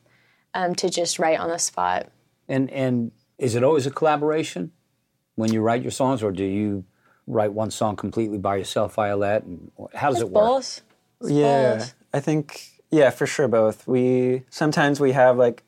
um, 0.54 0.76
to 0.76 0.90
just 0.90 1.20
write 1.20 1.40
on 1.40 1.50
the 1.50 1.60
spot. 1.60 2.10
And 2.48 2.70
and 2.72 3.12
is 3.38 3.56
it 3.56 3.64
always 3.64 3.86
a 3.86 3.92
collaboration 3.92 4.72
when 5.36 5.54
you 5.54 5.62
write 5.62 5.84
your 5.84 5.92
songs, 5.92 6.24
or 6.24 6.32
do 6.32 6.44
you 6.44 6.86
write 7.28 7.54
one 7.54 7.70
song 7.70 7.96
completely 7.96 8.38
by 8.38 8.56
yourself, 8.56 8.96
Violette? 8.96 9.44
And 9.44 9.72
how 9.94 10.10
does 10.10 10.22
it 10.22 10.30
work? 10.30 10.46
Both. 10.46 10.82
It's 11.22 11.32
yeah. 11.32 11.76
both. 11.78 11.94
I 12.14 12.20
think 12.20 12.72
yeah, 12.90 13.10
for 13.10 13.28
sure, 13.28 13.48
both. 13.48 13.88
We 13.88 14.44
sometimes 14.50 15.00
we 15.00 15.12
have 15.12 15.38
like 15.38 15.64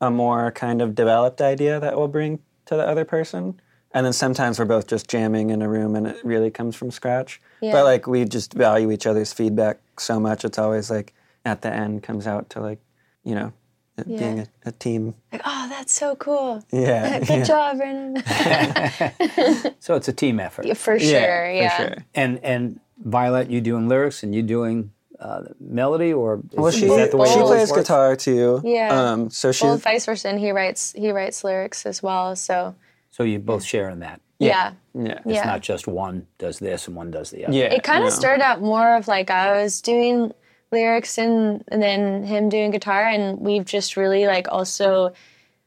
a 0.00 0.10
more 0.10 0.50
kind 0.50 0.82
of 0.82 0.94
developed 0.94 1.40
idea 1.40 1.80
that 1.80 1.96
we'll 1.96 2.08
bring 2.08 2.40
to 2.66 2.76
the 2.76 2.86
other 2.86 3.04
person, 3.04 3.60
and 3.92 4.04
then 4.04 4.12
sometimes 4.12 4.58
we're 4.58 4.64
both 4.64 4.86
just 4.86 5.08
jamming 5.08 5.50
in 5.50 5.62
a 5.62 5.68
room 5.68 5.94
and 5.94 6.06
it 6.06 6.16
really 6.24 6.50
comes 6.50 6.74
from 6.74 6.90
scratch. 6.90 7.40
Yeah. 7.60 7.72
But 7.72 7.84
like 7.84 8.06
we 8.06 8.24
just 8.24 8.52
value 8.52 8.90
each 8.90 9.06
other's 9.06 9.32
feedback 9.32 9.78
so 9.98 10.18
much. 10.18 10.44
It's 10.44 10.58
always 10.58 10.90
like 10.90 11.14
at 11.44 11.62
the 11.62 11.72
end 11.72 12.02
comes 12.02 12.26
out 12.26 12.50
to 12.50 12.60
like 12.60 12.80
you 13.22 13.34
know 13.34 13.52
it 13.96 14.06
being 14.08 14.40
a, 14.40 14.46
a 14.66 14.72
team. 14.72 15.14
Like, 15.32 15.42
oh, 15.44 15.66
that's 15.68 15.92
so 15.92 16.16
cool. 16.16 16.64
Yeah, 16.72 17.18
Good 17.20 17.28
yeah. 17.28 17.44
job, 17.44 17.76
Brendan. 17.78 18.22
So 19.80 19.94
it's 19.94 20.08
a 20.08 20.12
team 20.12 20.40
effort. 20.40 20.66
Yeah, 20.66 20.74
for 20.74 20.98
sure, 20.98 21.10
Yeah, 21.10 21.52
yeah. 21.52 21.76
for 21.76 21.82
sure. 21.94 22.04
And 22.14 22.40
and 22.42 22.80
Violette, 22.98 23.50
you 23.50 23.60
doing 23.60 23.88
lyrics 23.88 24.22
and 24.22 24.34
you 24.34 24.42
doing 24.42 24.90
uh, 25.20 25.42
melody, 25.60 26.12
or 26.12 26.36
is, 26.36 26.42
Well, 26.56 26.66
is 26.68 26.74
she 26.76 26.86
that 26.88 27.10
the 27.10 27.16
way 27.16 27.28
it 27.28 27.32
she 27.34 27.40
plays 27.40 27.70
works? 27.70 27.82
guitar 27.82 28.16
too. 28.16 28.60
Yeah. 28.64 28.88
Um, 29.12 29.30
so 29.30 29.52
she 29.52 29.64
Well, 29.66 29.76
vice 29.76 30.06
versa, 30.06 30.28
and 30.28 30.38
he 30.38 30.50
writes 30.52 30.92
he 30.92 31.10
writes 31.10 31.44
lyrics 31.44 31.86
as 31.86 32.02
well. 32.02 32.34
So 32.36 32.74
So 33.10 33.22
you 33.22 33.38
both 33.38 33.64
share 33.64 33.90
in 33.90 34.00
that. 34.00 34.20
yeah, 34.38 34.72
yeah 34.94 35.20
It's 35.24 35.26
yeah. 35.26 35.44
not 35.44 35.60
just 35.60 35.86
one 35.86 36.26
does 36.38 36.58
this 36.58 36.88
and 36.88 36.96
one 36.96 37.10
does 37.10 37.30
the 37.30 37.46
other. 37.46 37.56
yeah. 37.56 37.72
it 37.72 37.82
kind 37.84 38.00
no. 38.02 38.08
of 38.08 38.12
started 38.12 38.42
out 38.42 38.60
more 38.60 38.96
of 38.96 39.06
like 39.08 39.30
I 39.30 39.62
was 39.62 39.80
doing 39.80 40.32
lyrics 40.74 41.16
and, 41.18 41.64
and 41.68 41.80
then 41.82 42.24
him 42.24 42.50
doing 42.50 42.70
guitar, 42.70 43.02
and 43.04 43.40
we've 43.40 43.64
just 43.64 43.96
really 43.96 44.26
like 44.26 44.48
also. 44.50 45.14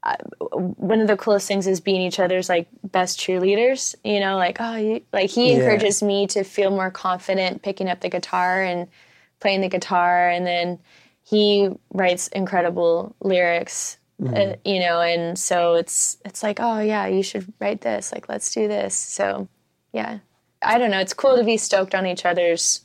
Uh, 0.03 0.15
one 0.51 1.01
of 1.01 1.07
the 1.07 1.17
coolest 1.17 1.47
things 1.47 1.65
is 1.67 1.81
being 1.81 2.01
each 2.01 2.19
other's 2.19 2.47
like 2.47 2.67
best 2.83 3.19
cheerleaders. 3.19 3.95
You 4.03 4.19
know, 4.19 4.37
like 4.37 4.57
oh, 4.59 4.75
you, 4.75 5.01
like 5.11 5.31
he 5.31 5.49
Yeah. 5.49 5.57
encourages 5.57 6.03
me 6.03 6.27
to 6.27 6.43
feel 6.43 6.69
more 6.69 6.91
confident 6.91 7.63
picking 7.63 7.89
up 7.89 7.99
the 8.01 8.09
guitar 8.09 8.61
and 8.63 8.87
playing 9.39 9.61
the 9.61 9.69
guitar, 9.69 10.29
and 10.29 10.45
then 10.45 10.79
he 11.23 11.69
writes 11.91 12.27
incredible 12.29 13.15
lyrics. 13.21 13.97
Uh, 14.23 14.55
you 14.63 14.79
know, 14.79 15.01
and 15.01 15.37
so 15.37 15.73
it's 15.75 16.17
it's 16.23 16.41
like 16.43 16.59
oh 16.59 16.79
yeah, 16.79 17.07
you 17.07 17.23
should 17.23 17.51
write 17.59 17.81
this. 17.81 18.11
Like 18.13 18.29
let's 18.29 18.53
do 18.53 18.67
this. 18.67 18.95
So 18.95 19.47
yeah, 19.93 20.19
I 20.61 20.77
don't 20.77 20.91
know. 20.91 20.99
It's 20.99 21.13
cool 21.13 21.35
to 21.37 21.43
be 21.43 21.57
stoked 21.57 21.93
on 21.95 22.05
each 22.05 22.23
other's 22.25 22.81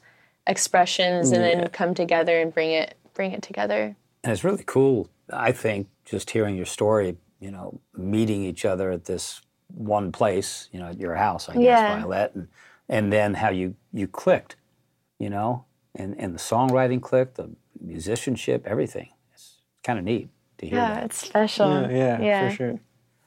expressions 0.47 1.31
and 1.33 1.43
then 1.43 1.69
come 1.69 1.95
together 1.95 2.41
and 2.41 2.53
bring 2.53 2.71
it 2.73 2.97
bring 3.15 3.33
it 3.33 3.43
together. 3.43 3.97
And 4.25 4.33
it's 4.33 4.45
really 4.45 4.65
cool, 4.67 5.09
I 5.33 5.53
think, 5.53 5.89
just 6.05 6.31
hearing 6.31 6.57
your 6.57 6.67
story, 6.67 7.17
you 7.41 7.51
know, 7.51 7.81
meeting 7.97 8.43
each 8.45 8.65
other 8.65 8.91
at 8.91 9.05
this 9.05 9.43
one 9.75 10.13
place, 10.13 10.69
you 10.73 10.81
know, 10.81 10.87
at 10.89 10.99
your 10.99 11.15
house, 11.17 11.49
I 11.49 11.55
guess, 11.55 11.63
Yeah. 11.63 11.97
Violette, 11.97 12.35
and, 12.35 12.49
and 12.89 13.13
then 13.13 13.35
how 13.35 13.51
you, 13.51 13.75
you 13.93 14.07
clicked, 14.07 14.57
you 15.19 15.29
know, 15.29 15.65
and, 15.95 16.15
and 16.19 16.35
the 16.35 16.39
songwriting 16.39 17.03
clicked, 17.03 17.35
the 17.37 17.51
musicianship, 17.81 18.65
everything. 18.67 19.09
It's 19.35 19.59
kind 19.83 19.99
of 19.99 20.05
neat 20.05 20.31
to 20.59 20.67
hear 20.67 20.79
Yeah, 20.79 20.95
that. 20.95 21.05
it's 21.05 21.27
special. 21.27 21.91
Yeah, 21.91 22.21
yeah, 22.21 22.49
for 22.49 22.55
sure. 22.55 22.81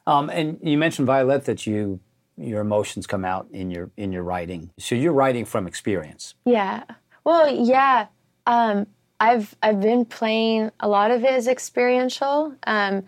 Um, 0.07 0.29
and 0.29 0.60
you 0.63 0.77
mentioned 0.77 1.07
Violette 1.07 1.45
that 1.45 1.67
you 1.67 2.00
your 2.38 2.60
emotions 2.60 3.07
come 3.07 3.24
out 3.24 3.48
in 3.51 3.72
your 3.72 3.91
in 3.95 4.12
your 4.12 4.24
writing. 4.24 4.69
So 4.77 4.93
you're 4.93 5.13
writing 5.13 5.45
from 5.45 5.67
experience. 5.67 6.36
Yeah. 6.45 6.84
Well, 7.25 7.53
yeah. 7.53 8.08
Um, 8.48 8.88
I've 9.20 9.55
I've 9.62 9.82
been 9.82 10.05
playing 10.05 10.72
a 10.79 10.88
lot 10.88 11.12
of 11.12 11.24
it 11.24 11.32
as 11.32 11.48
experiential, 11.48 12.55
um, 12.65 13.03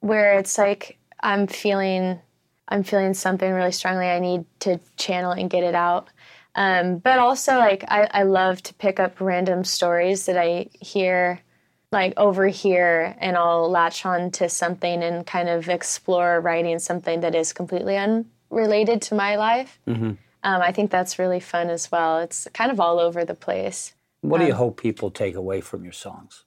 where 0.00 0.38
it's 0.38 0.58
like 0.58 0.98
I'm 1.20 1.46
feeling 1.46 2.18
I'm 2.68 2.82
feeling 2.82 3.14
something 3.14 3.52
really 3.52 3.72
strongly. 3.72 4.06
I 4.06 4.18
need 4.18 4.44
to 4.60 4.80
channel 4.96 5.32
and 5.32 5.50
get 5.50 5.64
it 5.64 5.74
out. 5.74 6.08
Um, 6.54 6.98
but 6.98 7.18
also, 7.18 7.56
like 7.56 7.84
I, 7.88 8.08
I 8.10 8.22
love 8.24 8.62
to 8.64 8.74
pick 8.74 8.98
up 8.98 9.20
random 9.20 9.64
stories 9.64 10.26
that 10.26 10.36
I 10.36 10.68
hear, 10.80 11.40
like 11.92 12.14
over 12.16 12.46
here, 12.46 13.14
and 13.20 13.36
I'll 13.36 13.70
latch 13.70 14.04
on 14.06 14.30
to 14.32 14.48
something 14.48 15.02
and 15.02 15.26
kind 15.26 15.48
of 15.48 15.68
explore 15.68 16.40
writing 16.40 16.78
something 16.78 17.20
that 17.20 17.34
is 17.34 17.52
completely 17.52 17.96
unrelated 17.96 19.02
to 19.02 19.14
my 19.14 19.36
life. 19.36 19.78
Um, 20.42 20.62
I 20.62 20.72
think 20.72 20.90
that's 20.90 21.18
really 21.18 21.40
fun 21.40 21.68
as 21.70 21.90
well. 21.90 22.18
It's 22.18 22.46
kind 22.52 22.70
of 22.70 22.78
all 22.80 22.98
over 22.98 23.24
the 23.24 23.34
place. 23.34 23.94
What 24.20 24.38
do 24.38 24.46
you 24.46 24.54
hope 24.54 24.80
people 24.80 25.10
take 25.10 25.34
away 25.34 25.60
from 25.60 25.84
your 25.84 25.92
songs? 25.92 26.44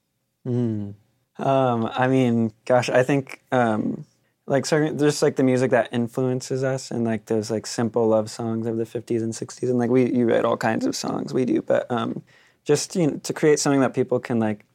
Um, 1.38 1.89
I 1.93 2.07
mean, 2.07 2.53
gosh, 2.65 2.89
I 2.89 3.03
think 3.03 3.41
um, 3.51 4.05
like 4.45 4.65
certain 4.65 4.98
there's 4.98 5.21
like 5.21 5.36
the 5.36 5.43
music 5.43 5.71
that 5.71 5.89
influences 5.91 6.63
us, 6.63 6.91
and 6.91 7.05
like 7.05 7.25
those 7.25 7.50
like 7.50 7.65
simple 7.65 8.07
love 8.07 8.29
songs 8.29 8.67
of 8.67 8.77
the 8.77 8.83
50s 8.83 9.21
and 9.24 9.33
60s, 9.33 9.69
and 9.69 9.79
like 9.79 9.89
we 9.89 10.12
you 10.12 10.29
write 10.29 10.45
all 10.45 10.57
kinds 10.57 10.86
of 10.86 10.95
songs, 10.95 11.33
we 11.33 11.45
do, 11.45 11.62
but 11.62 11.89
um, 11.89 12.21
just 12.63 12.95
you 12.95 13.07
know, 13.07 13.17
to 13.24 13.33
create 13.33 13.60
something 13.60 13.81
that 13.81 13.93
people 13.93 14.19
can 14.19 14.39
like 14.39 14.65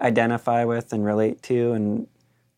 identify 0.00 0.64
with 0.64 0.92
and 0.92 1.04
relate 1.04 1.42
to, 1.42 1.72
and 1.72 2.06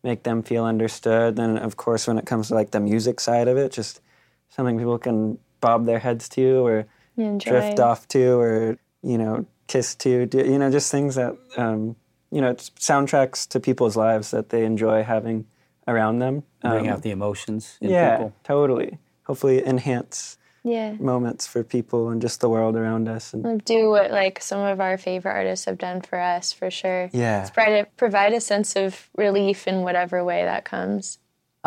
make 0.05 0.23
them 0.23 0.43
feel 0.43 0.65
understood. 0.65 1.37
Then 1.37 1.59
of 1.59 1.77
course, 1.77 2.07
when 2.07 2.19
it 2.19 2.27
comes 2.27 2.49
to 2.49 2.55
like 2.55 2.71
the 2.71 2.81
music 2.81 3.21
side 3.21 3.49
of 3.49 3.57
it, 3.57 3.73
just 3.73 4.01
something 4.49 4.79
people 4.79 4.99
can 4.99 5.39
bob 5.61 5.87
their 5.87 5.99
heads 5.99 6.29
to 6.31 6.67
or 6.67 6.87
Enjoy. 7.17 7.51
drift 7.51 7.81
off 7.81 8.07
to 8.09 8.39
or 8.39 8.79
you 9.03 9.19
know 9.19 9.45
kiss 9.67 9.95
to 9.97 10.27
do, 10.27 10.39
you 10.39 10.59
know 10.59 10.71
just 10.71 10.91
things 10.91 11.15
that 11.17 11.37
um, 11.57 11.97
you 12.31 12.41
know 12.41 12.51
it's 12.51 12.71
soundtracks 12.71 13.47
to 13.49 13.61
people's 13.61 13.97
lives 13.97 14.31
that 14.31 14.49
they 14.51 14.65
enjoy 14.65 15.03
having 15.03 15.47
around 15.87 16.19
them 16.21 16.43
Bring 16.63 16.87
Um, 16.89 16.95
out 16.95 17.03
the 17.03 17.11
emotions 17.11 17.77
in 17.81 17.91
yeah 17.91 18.17
people. 18.17 18.33
totally 18.45 18.99
hopefully 19.25 19.65
enhance 19.67 20.37
Yeah. 20.65 20.93
moments 20.99 21.47
for 21.47 21.63
people 21.65 22.09
and 22.11 22.21
just 22.21 22.41
the 22.41 22.49
world 22.49 22.77
around 22.77 23.09
us 23.09 23.33
and 23.35 23.65
Do 23.65 23.91
what 23.91 24.11
like 24.11 24.41
some 24.43 24.61
of 24.61 24.81
our 24.81 24.97
favorite 24.99 25.33
artists 25.33 25.67
have 25.67 25.79
done 25.79 26.01
for 26.03 26.19
us 26.19 26.53
for 26.53 26.71
sure. 26.71 27.11
yeah 27.13 27.49
Provide, 27.51 27.97
provide 27.97 28.33
a 28.33 28.41
sense 28.41 28.75
of 28.77 29.09
relief 29.17 29.67
in 29.69 29.83
whatever 29.83 30.23
way 30.25 30.45
that 30.45 30.65
comes. 30.65 31.19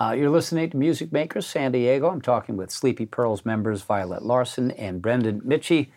Uh, 0.02 0.14
you're 0.14 0.32
listening 0.32 0.68
to 0.68 0.78
Music 0.78 1.12
Makers 1.12 1.46
San 1.46 1.74
Diego. 1.74 2.10
I'm 2.10 2.22
talking 2.22 2.58
with 2.58 2.72
Sleepy 2.72 3.06
Pearls 3.06 3.46
members 3.46 3.84
Violette 3.84 4.26
Larsen 4.26 4.72
and 4.72 5.00
Brendan 5.00 5.42
Michie. 5.46 5.92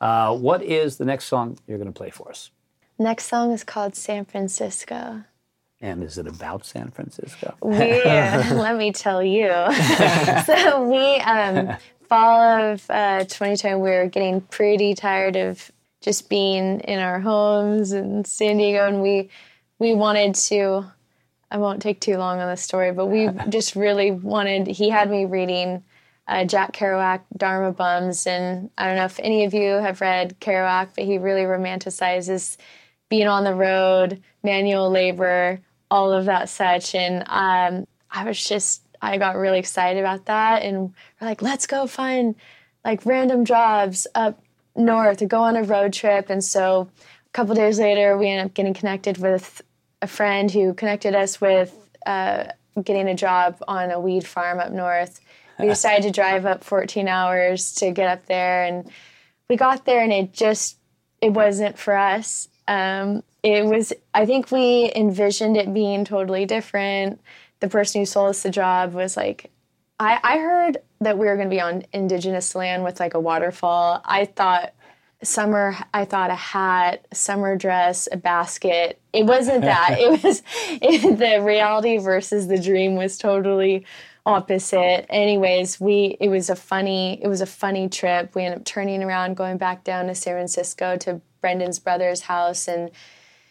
Uh, 0.00 0.36
what 0.36 0.62
is 0.62 0.98
the 0.98 1.04
next 1.04 1.24
song 1.24 1.58
you're 1.66 1.76
going 1.76 1.92
to 1.92 1.98
play 1.98 2.10
for 2.10 2.30
us? 2.30 2.52
Next 3.00 3.24
song 3.24 3.50
is 3.50 3.64
called 3.64 3.96
San 3.96 4.24
Francisco. 4.26 5.24
And 5.80 6.04
is 6.04 6.18
it 6.18 6.28
about 6.28 6.64
San 6.64 6.92
Francisco? 6.92 7.56
We, 7.60 7.74
let 8.04 8.76
me 8.76 8.92
tell 8.92 9.24
you. 9.24 9.48
so 10.46 10.88
we, 10.88 11.16
um, 11.16 11.76
fall 12.08 12.40
of 12.40 12.88
uh, 12.88 13.24
2020, 13.24 13.74
we 13.74 13.90
were 13.90 14.06
getting 14.06 14.40
pretty 14.40 14.94
tired 14.94 15.34
of 15.34 15.68
just 16.00 16.28
being 16.28 16.78
in 16.78 17.00
our 17.00 17.18
homes 17.18 17.90
in 17.90 18.24
San 18.24 18.58
Diego, 18.58 18.86
and 18.86 19.02
we 19.02 19.30
we 19.80 19.94
wanted 19.94 20.36
to. 20.36 20.84
I 21.50 21.58
won't 21.58 21.80
take 21.82 22.00
too 22.00 22.16
long 22.16 22.40
on 22.40 22.48
the 22.48 22.56
story, 22.56 22.92
but 22.92 23.06
we 23.06 23.28
just 23.48 23.76
really 23.76 24.10
wanted. 24.10 24.66
He 24.66 24.90
had 24.90 25.10
me 25.10 25.24
reading 25.24 25.82
uh, 26.26 26.44
Jack 26.44 26.72
Kerouac, 26.72 27.20
Dharma 27.36 27.72
Bums, 27.72 28.26
and 28.26 28.70
I 28.76 28.86
don't 28.86 28.96
know 28.96 29.06
if 29.06 29.18
any 29.18 29.44
of 29.44 29.54
you 29.54 29.72
have 29.72 30.00
read 30.00 30.38
Kerouac, 30.40 30.90
but 30.94 31.04
he 31.04 31.18
really 31.18 31.42
romanticizes 31.42 32.58
being 33.08 33.26
on 33.26 33.44
the 33.44 33.54
road, 33.54 34.22
manual 34.42 34.90
labor, 34.90 35.60
all 35.90 36.12
of 36.12 36.26
that 36.26 36.50
such. 36.50 36.94
And 36.94 37.24
um, 37.26 37.86
I 38.10 38.24
was 38.24 38.42
just, 38.44 38.82
I 39.00 39.16
got 39.16 39.36
really 39.36 39.58
excited 39.58 40.00
about 40.00 40.26
that. 40.26 40.62
And 40.62 40.92
we're 41.20 41.28
like, 41.28 41.40
let's 41.40 41.66
go 41.66 41.86
find 41.86 42.34
like 42.84 43.06
random 43.06 43.46
jobs 43.46 44.06
up 44.14 44.42
north 44.76 45.22
or 45.22 45.26
go 45.26 45.42
on 45.42 45.56
a 45.56 45.62
road 45.62 45.94
trip. 45.94 46.28
And 46.28 46.44
so 46.44 46.90
a 47.26 47.30
couple 47.32 47.54
days 47.54 47.78
later, 47.78 48.18
we 48.18 48.28
ended 48.28 48.46
up 48.46 48.54
getting 48.54 48.74
connected 48.74 49.16
with 49.16 49.62
a 50.02 50.06
friend 50.06 50.50
who 50.50 50.74
connected 50.74 51.14
us 51.14 51.40
with 51.40 51.88
uh, 52.06 52.44
getting 52.82 53.08
a 53.08 53.14
job 53.14 53.62
on 53.66 53.90
a 53.90 54.00
weed 54.00 54.26
farm 54.26 54.60
up 54.60 54.72
north. 54.72 55.20
We 55.58 55.66
decided 55.68 56.02
to 56.04 56.10
drive 56.12 56.46
up 56.46 56.64
14 56.64 57.08
hours 57.08 57.74
to 57.76 57.90
get 57.90 58.08
up 58.08 58.26
there. 58.26 58.64
And 58.64 58.90
we 59.48 59.56
got 59.56 59.84
there 59.84 60.02
and 60.02 60.12
it 60.12 60.32
just, 60.32 60.76
it 61.20 61.30
wasn't 61.30 61.78
for 61.78 61.96
us. 61.96 62.48
Um, 62.66 63.22
it 63.42 63.64
was, 63.64 63.92
I 64.14 64.26
think 64.26 64.50
we 64.50 64.92
envisioned 64.94 65.56
it 65.56 65.72
being 65.72 66.04
totally 66.04 66.44
different. 66.44 67.20
The 67.60 67.68
person 67.68 68.00
who 68.00 68.06
sold 68.06 68.30
us 68.30 68.42
the 68.42 68.50
job 68.50 68.92
was 68.92 69.16
like, 69.16 69.50
I, 70.00 70.20
I 70.22 70.38
heard 70.38 70.78
that 71.00 71.18
we 71.18 71.26
were 71.26 71.36
going 71.36 71.48
to 71.48 71.54
be 71.54 71.60
on 71.60 71.84
indigenous 71.92 72.54
land 72.54 72.84
with 72.84 73.00
like 73.00 73.14
a 73.14 73.20
waterfall. 73.20 74.00
I 74.04 74.26
thought 74.26 74.74
summer, 75.22 75.76
I 75.92 76.04
thought 76.04 76.30
a 76.30 76.36
hat, 76.36 77.06
a 77.10 77.14
summer 77.14 77.56
dress, 77.56 78.08
a 78.10 78.16
basket. 78.16 79.00
It 79.12 79.26
wasn't 79.26 79.62
that. 79.62 79.96
it 79.98 80.22
was 80.22 80.42
it, 80.70 81.18
the 81.18 81.42
reality 81.42 81.98
versus 81.98 82.46
the 82.46 82.60
dream 82.60 82.94
was 82.94 83.18
totally 83.18 83.84
opposite. 84.24 85.06
Anyways, 85.08 85.80
we 85.80 86.16
it 86.20 86.28
was 86.28 86.50
a 86.50 86.56
funny 86.56 87.20
it 87.22 87.28
was 87.28 87.40
a 87.40 87.46
funny 87.46 87.88
trip. 87.88 88.34
We 88.34 88.44
ended 88.44 88.60
up 88.60 88.64
turning 88.64 89.02
around, 89.02 89.36
going 89.36 89.58
back 89.58 89.84
down 89.84 90.06
to 90.06 90.14
San 90.14 90.34
Francisco 90.34 90.96
to 90.98 91.20
Brendan's 91.40 91.78
brother's 91.78 92.22
house, 92.22 92.68
and 92.68 92.90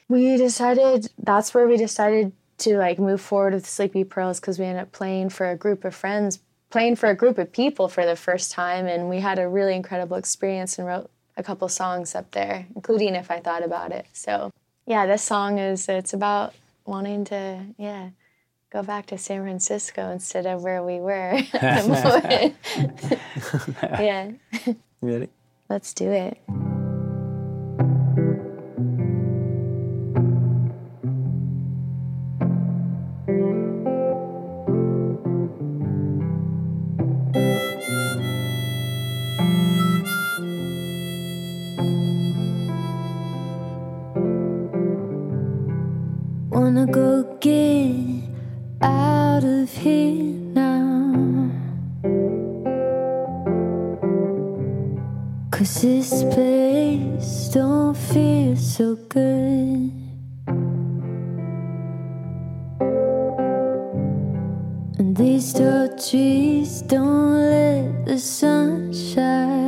we 0.08 0.38
decided 0.38 1.10
that's 1.18 1.54
where 1.54 1.68
we 1.68 1.78
decided 1.78 2.32
to 2.60 2.78
like 2.78 2.98
move 2.98 3.22
forward 3.22 3.54
with 3.54 3.68
Sleepy 3.68 4.04
Pearls 4.04 4.40
because 4.40 4.58
we 4.58 4.66
ended 4.66 4.84
up 4.84 4.92
playing 4.92 5.30
for 5.30 5.50
a 5.50 5.58
group 5.58 5.84
of 5.84 5.94
friends, 5.94 6.40
playing 6.70 6.96
for 6.96 7.10
a 7.10 7.16
group 7.16 7.38
of 7.38 7.52
people 7.52 7.88
for 7.90 8.06
the 8.06 8.16
first 8.16 8.52
time, 8.52 8.88
and 8.88 9.10
we 9.10 9.20
had 9.20 9.38
a 9.38 9.50
really 9.50 9.76
incredible 9.76 10.18
experience 10.18 10.78
and 10.78 10.88
wrote 10.88 11.10
a 11.38 11.44
couple 11.44 11.70
songs 11.70 12.16
up 12.16 12.32
there, 12.32 12.68
including 12.76 13.16
If 13.16 13.32
I 13.32 13.40
Thought 13.40 13.64
About 13.64 13.92
It. 13.92 14.08
So 14.14 14.52
yeah, 14.86 15.06
this 15.06 15.24
song 15.24 15.60
is 15.60 15.88
it's 15.88 16.14
about 16.14 16.54
wanting 16.86 17.26
to 17.26 17.64
yeah 17.78 18.10
go 18.72 18.84
back 18.84 19.06
to 19.08 19.18
San 19.18 19.44
Francisco 19.44 20.10
instead 20.12 20.46
of 20.46 20.62
where 20.62 20.84
we 20.84 21.00
were. 21.00 21.40
at 21.54 21.84
the 21.84 22.52
moment. 23.00 23.76
yeah, 23.82 24.32
ready 25.02 25.30
let's 25.70 25.94
do 25.94 26.12
it. 26.12 26.38
This 55.82 56.24
place 56.34 57.50
don't 57.54 57.96
feel 57.96 58.56
so 58.56 58.96
good. 59.10 59.92
And 64.98 65.16
these 65.16 65.54
tall 65.54 65.90
trees 65.96 66.82
don't 66.82 67.52
let 67.52 68.06
the 68.06 68.18
sun 68.18 68.92
shine 68.92 69.67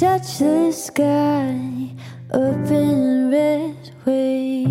touch 0.00 0.38
the 0.38 0.72
sky 0.72 1.90
up 2.32 2.70
in 2.70 3.30
red 3.30 3.90
way 4.06 4.64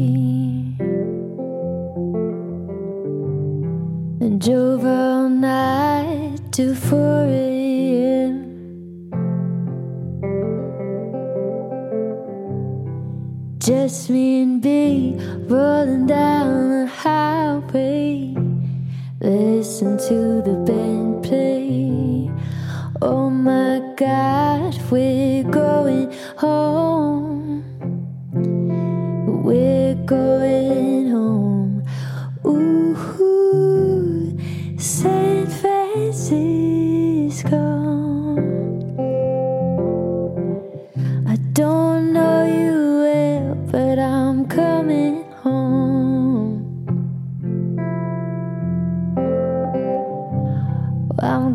and 4.21 4.41
drove 4.41 4.83
all 4.83 5.29
night 5.29 6.39
to 6.51 6.73
4 6.73 7.38
Just 13.89 14.11
me 14.11 14.43
and 14.43 14.61
B 14.61 15.15
rolling 15.47 16.05
down 16.05 16.69
the 16.69 16.85
highway. 16.85 18.35
Listen 19.19 19.97
to 19.97 20.43
the 20.43 20.53
band 20.63 21.23
play. 21.23 22.29
Oh 23.01 23.31
my 23.31 23.81
God, 23.97 24.79
we're 24.91 25.38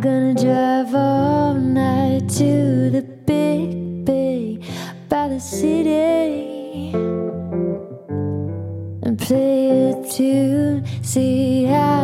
gonna 0.04 0.34
drive 0.34 0.94
all 0.94 1.54
night 1.54 2.28
to 2.28 2.90
the 2.90 3.00
big 3.00 4.04
bay 4.04 4.60
by 5.08 5.28
the 5.28 5.40
city 5.40 6.92
and 9.02 9.18
play 9.18 9.92
a 9.92 10.12
tune, 10.12 10.84
see 11.02 11.64
how 11.64 12.03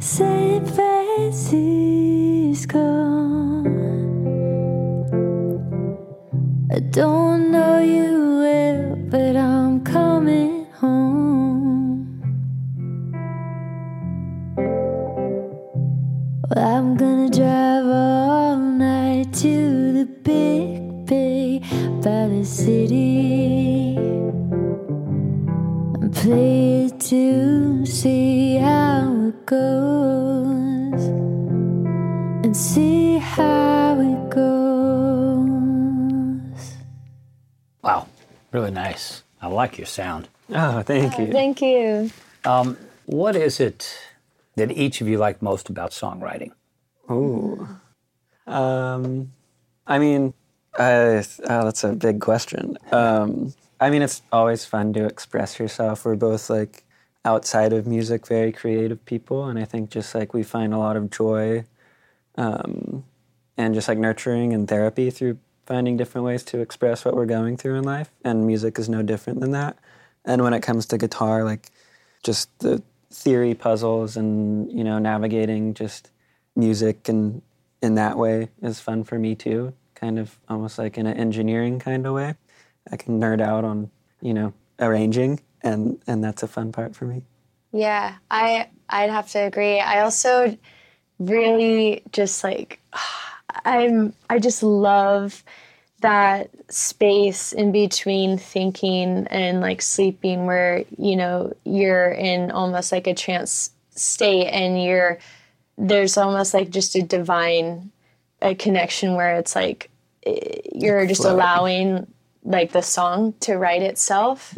San 0.00 0.64
Francisco. 0.74 1.58
I 6.70 6.78
don't 6.80 7.50
know 7.50 7.78
you 7.78 8.07
like 39.68 39.78
your 39.78 39.86
sound. 39.86 40.28
Oh, 40.50 40.82
thank 40.82 41.18
you. 41.18 41.30
Thank 41.30 41.60
you. 41.60 42.10
Um, 42.44 42.78
What 43.04 43.36
is 43.36 43.60
it 43.60 43.98
that 44.56 44.70
each 44.72 45.00
of 45.00 45.08
you 45.08 45.18
like 45.18 45.42
most 45.42 45.68
about 45.68 45.90
songwriting? 45.90 46.52
Um, 48.46 49.32
I 49.86 49.98
mean, 49.98 50.34
uh, 50.78 51.22
oh, 51.48 51.64
that's 51.64 51.84
a 51.84 51.92
big 51.92 52.20
question. 52.20 52.78
Um, 52.92 53.54
I 53.80 53.90
mean, 53.90 54.02
it's 54.02 54.22
always 54.32 54.64
fun 54.64 54.92
to 54.94 55.04
express 55.04 55.58
yourself. 55.58 56.04
We're 56.04 56.16
both 56.16 56.50
like 56.50 56.84
outside 57.24 57.72
of 57.72 57.86
music, 57.86 58.26
very 58.26 58.52
creative 58.52 59.04
people, 59.04 59.44
and 59.46 59.58
I 59.58 59.64
think 59.64 59.90
just 59.90 60.14
like 60.14 60.32
we 60.34 60.42
find 60.42 60.72
a 60.72 60.78
lot 60.78 60.96
of 60.96 61.10
joy, 61.10 61.64
um, 62.36 63.04
and 63.56 63.74
just 63.74 63.88
like 63.88 63.98
nurturing 63.98 64.52
and 64.54 64.66
therapy 64.68 65.10
through 65.10 65.38
finding 65.68 65.98
different 65.98 66.24
ways 66.24 66.42
to 66.42 66.60
express 66.60 67.04
what 67.04 67.14
we're 67.14 67.26
going 67.26 67.58
through 67.58 67.74
in 67.74 67.84
life. 67.84 68.10
And 68.24 68.46
music 68.46 68.78
is 68.78 68.88
no 68.88 69.02
different 69.02 69.40
than 69.40 69.50
that. 69.50 69.78
And 70.24 70.42
when 70.42 70.54
it 70.54 70.62
comes 70.62 70.86
to 70.86 70.98
guitar, 70.98 71.44
like 71.44 71.70
just 72.24 72.48
the 72.60 72.82
theory 73.10 73.54
puzzles 73.54 74.16
and 74.16 74.70
you 74.72 74.84
know 74.84 74.98
navigating 74.98 75.74
just 75.74 76.10
music 76.56 77.08
and 77.08 77.40
in 77.80 77.94
that 77.94 78.18
way 78.18 78.48
is 78.62 78.80
fun 78.80 79.04
for 79.04 79.18
me 79.18 79.34
too. 79.34 79.74
Kind 79.94 80.18
of 80.18 80.38
almost 80.48 80.78
like 80.78 80.96
in 80.96 81.06
an 81.06 81.16
engineering 81.16 81.78
kind 81.78 82.06
of 82.06 82.14
way. 82.14 82.34
I 82.90 82.96
can 82.96 83.20
nerd 83.20 83.42
out 83.42 83.64
on 83.64 83.90
you 84.22 84.32
know 84.32 84.54
arranging, 84.80 85.40
and 85.62 86.02
and 86.06 86.24
that's 86.24 86.42
a 86.42 86.48
fun 86.48 86.72
part 86.72 86.96
for 86.96 87.04
me. 87.04 87.24
Yeah, 87.72 88.14
I 88.30 88.68
I'd 88.88 89.10
have 89.10 89.28
to 89.32 89.40
agree. 89.40 89.80
I 89.80 90.00
also 90.00 90.56
really 91.18 92.02
just 92.10 92.42
like 92.42 92.80
I'm 93.64 94.12
I 94.28 94.38
just 94.38 94.62
love 94.62 95.42
that 96.00 96.50
space 96.70 97.52
in 97.52 97.72
between 97.72 98.38
thinking 98.38 99.26
and 99.28 99.60
like 99.60 99.82
sleeping 99.82 100.46
where 100.46 100.84
you 100.96 101.16
know 101.16 101.52
you're 101.64 102.10
in 102.10 102.50
almost 102.50 102.92
like 102.92 103.06
a 103.06 103.14
trance 103.14 103.70
state 103.90 104.48
and 104.48 104.82
you're 104.82 105.18
there's 105.76 106.16
almost 106.16 106.54
like 106.54 106.70
just 106.70 106.94
a 106.94 107.02
divine 107.02 107.90
a 108.42 108.54
connection 108.54 109.14
where 109.14 109.36
it's 109.36 109.56
like 109.56 109.90
eh, 110.26 110.60
you're 110.72 111.06
just 111.06 111.24
allowing 111.24 112.06
like 112.44 112.72
the 112.72 112.82
song 112.82 113.34
to 113.40 113.56
write 113.56 113.82
itself. 113.82 114.54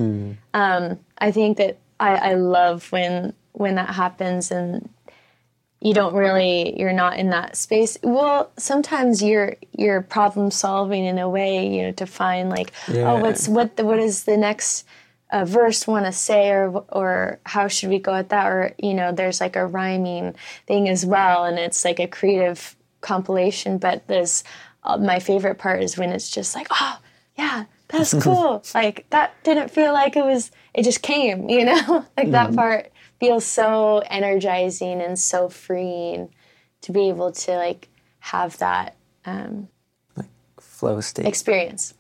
Um, 0.55 0.98
i 1.18 1.31
think 1.31 1.57
that 1.59 1.79
I, 1.98 2.31
I 2.31 2.35
love 2.35 2.90
when 2.92 3.35
when 3.53 3.74
that 3.76 3.90
happens 3.90 4.50
and 4.50 4.88
you 5.81 5.95
don't 5.95 6.14
really 6.14 6.79
you're 6.79 6.93
not 6.93 7.19
in 7.19 7.31
that 7.31 7.57
space. 7.57 7.97
Well 8.03 8.51
sometimes 8.59 9.23
you're 9.23 9.57
you're 9.77 10.03
problem 10.03 10.51
solving 10.51 11.05
in 11.05 11.19
a 11.19 11.29
way 11.29 11.66
you 11.75 11.83
know 11.85 11.93
to 11.93 12.07
find 12.07 12.51
like 12.51 12.73
Yeah. 12.88 13.12
oh 13.12 13.21
what's 13.21 13.49
what 13.49 13.77
the, 13.77 13.85
what 13.85 13.99
is 13.99 14.25
the 14.25 14.37
next 14.37 14.87
uh, 15.33 15.45
verse 15.45 15.87
want 15.87 16.07
to 16.07 16.12
say 16.12 16.51
or 16.51 16.85
or 16.90 17.38
how 17.47 17.69
should 17.69 17.88
we 17.88 17.99
go 17.99 18.12
at 18.14 18.29
that? 18.31 18.47
Or 18.47 18.75
you 18.79 18.95
know 18.95 19.12
there's 19.12 19.40
like 19.40 19.57
a 19.57 19.66
rhyming 19.66 20.35
thing 20.66 20.88
as 20.88 21.07
well 21.07 21.45
and 21.45 21.59
it's 21.59 21.85
like 21.85 21.99
a 22.01 22.07
creative 22.07 22.77
compilation 23.01 23.79
but 23.79 24.07
there's 24.09 24.45
uh, 24.85 24.97
my 24.99 25.19
favorite 25.19 25.57
part 25.57 25.83
is 25.83 25.97
when 25.97 26.11
it's 26.11 26.31
just 26.31 26.55
like 26.55 26.66
oh 26.71 26.99
yeah 27.37 27.64
that's 27.88 28.14
cool. 28.23 28.62
Like 28.75 29.07
that 29.11 29.35
didn't 29.43 29.71
feel 29.71 29.93
like 29.93 30.14
it 30.16 30.25
was 30.25 30.51
it 30.75 30.83
just 30.83 31.01
came 31.03 31.49
you 31.49 31.64
know? 31.64 32.05
Like 32.16 32.31
that 32.33 32.55
part 32.55 32.89
feels 33.20 33.44
so 33.44 33.98
energizing 34.11 35.00
and 35.00 35.18
so 35.18 35.48
freeing 35.48 36.30
to 36.83 36.92
be 36.92 37.09
able 37.09 37.30
to 37.30 37.52
like 37.56 37.88
have 38.20 38.56
that 38.59 38.96
um, 39.26 39.68
Flow 40.59 41.00
state. 41.00 41.26
experience. 41.26 41.94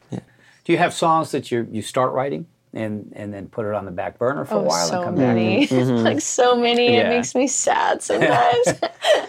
Do 0.64 0.72
you 0.72 0.78
have 0.78 0.92
songs 0.94 1.30
that 1.32 1.50
you 1.50 1.66
you 1.70 1.82
start 1.82 2.12
writing 2.12 2.46
and 2.72 3.12
and 3.16 3.32
then 3.34 3.48
put 3.48 3.66
it 3.66 3.74
on 3.74 3.84
the 3.84 3.90
back 3.90 4.18
burner 4.18 4.44
for 4.44 4.54
a 4.54 4.58
oh 4.58 4.62
while 4.62 4.86
so 4.86 4.96
and 4.96 5.04
come 5.04 5.14
back? 5.16 5.34
many. 5.34 5.66
Like 6.02 6.20
so 6.20 6.56
many. 6.56 6.94
Yeah. 6.94 7.06
it 7.06 7.08
makes 7.08 7.34
me 7.34 7.46
sad 7.48 8.02
sometimes. 8.10 8.66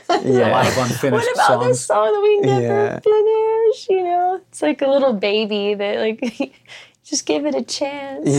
A 0.10 0.49
lot 0.49 0.67
of 0.67 0.77
unfinished 0.77 1.12
what 1.12 1.34
about 1.36 1.63
this 1.63 1.84
song 1.86 2.12
that 2.13 2.21
we 2.21 2.39
never 2.41 2.62
Yeah. 2.62 2.99
finished? 2.99 3.89
You 3.89 4.04
know 4.04 4.41
it's 4.47 4.62
like 4.62 4.82
a 4.82 4.88
little 4.88 5.13
baby 5.13 5.73
that 5.73 5.99
like 5.99 6.54
just 7.04 7.25
give 7.25 7.45
it 7.45 7.56
a 7.56 7.63
chance 7.63 8.30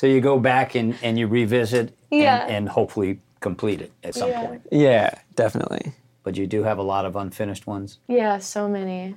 So 0.00 0.06
you 0.06 0.22
go 0.22 0.38
back 0.40 0.74
and, 0.76 0.96
and 1.02 1.18
you 1.18 1.26
revisit 1.26 1.94
Yeah. 2.10 2.44
and, 2.44 2.50
and 2.50 2.68
hopefully 2.70 3.20
complete 3.40 3.82
it 3.82 3.92
at 4.02 4.14
some 4.14 4.30
Yeah. 4.30 4.40
point. 4.46 4.62
Yeah, 4.72 5.10
definitely. 5.34 5.92
But 6.22 6.38
you 6.38 6.46
do 6.46 6.62
have 6.62 6.78
a 6.78 6.82
lot 6.82 7.04
of 7.04 7.16
unfinished 7.16 7.66
ones. 7.66 7.98
yeah 8.08 8.38
so 8.38 8.66
many 8.66 9.16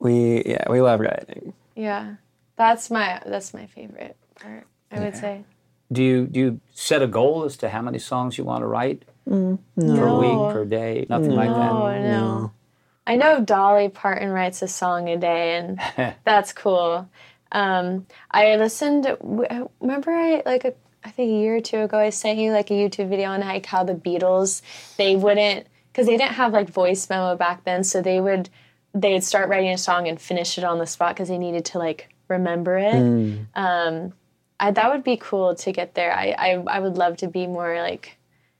We 0.00 0.42
yeah 0.44 0.64
we 0.68 0.80
love 0.80 0.98
writing. 0.98 1.52
yeah 1.76 2.16
that's 2.56 2.90
my 2.90 3.22
that's 3.24 3.54
my 3.54 3.66
favorite 3.66 4.16
part 4.34 4.66
i 4.90 4.98
would 4.98 5.14
say 5.16 5.44
Do 5.92 6.02
you 6.02 6.26
do 6.26 6.40
you 6.40 6.60
set 6.74 7.02
a 7.02 7.06
goal 7.06 7.44
as 7.44 7.56
to 7.58 7.68
how 7.68 7.80
many 7.82 8.00
songs 8.00 8.36
you 8.36 8.42
want 8.42 8.62
to 8.62 8.66
write 8.66 9.04
mm, 9.28 9.58
per 9.76 10.08
No. 10.08 10.18
week, 10.18 10.52
per 10.52 10.64
day? 10.64 11.06
Nothing 11.08 11.36
like 11.36 11.54
that. 11.54 11.70
Oh 11.70 12.02
no. 12.02 12.50
I 13.06 13.14
know 13.14 13.38
Dolly 13.40 13.88
Parton 13.88 14.30
writes 14.30 14.60
a 14.62 14.66
song 14.66 15.08
a 15.08 15.16
day, 15.16 15.54
and 15.58 15.78
that's 16.24 16.52
cool. 16.52 17.08
Um, 17.52 18.06
I 18.30 18.56
listened. 18.56 19.06
Remember, 19.80 20.10
I 20.10 20.42
like 20.44 20.64
a, 20.64 20.74
I 21.04 21.10
think 21.10 21.30
a 21.30 21.34
year 21.34 21.56
or 21.56 21.60
two 21.60 21.80
ago, 21.80 21.98
I 21.98 22.10
sent 22.10 22.38
you 22.38 22.52
like 22.52 22.70
a 22.70 22.74
YouTube 22.74 23.08
video 23.08 23.30
on 23.30 23.40
like 23.40 23.66
how 23.66 23.84
the 23.84 23.94
Beatles 23.94 24.62
they 24.96 25.16
wouldn't 25.16 25.66
because 25.92 26.06
they 26.06 26.16
didn't 26.16 26.34
have 26.34 26.52
like 26.52 26.68
voice 26.68 27.08
memo 27.08 27.36
back 27.36 27.64
then, 27.64 27.84
so 27.84 28.02
they 28.02 28.20
would 28.20 28.50
they'd 28.94 29.22
start 29.22 29.48
writing 29.48 29.70
a 29.70 29.78
song 29.78 30.08
and 30.08 30.20
finish 30.20 30.58
it 30.58 30.64
on 30.64 30.78
the 30.78 30.86
spot 30.86 31.14
because 31.14 31.28
they 31.28 31.38
needed 31.38 31.64
to 31.66 31.78
like 31.78 32.08
remember 32.28 32.76
it. 32.78 32.94
Um, 33.54 34.12
I, 34.58 34.70
that 34.70 34.90
would 34.90 35.04
be 35.04 35.16
cool 35.16 35.54
to 35.54 35.72
get 35.72 35.94
there. 35.94 36.12
I, 36.12 36.34
I 36.38 36.50
I 36.66 36.80
would 36.80 36.96
love 36.96 37.18
to 37.18 37.28
be 37.28 37.46
more 37.46 37.78
like 37.80 38.16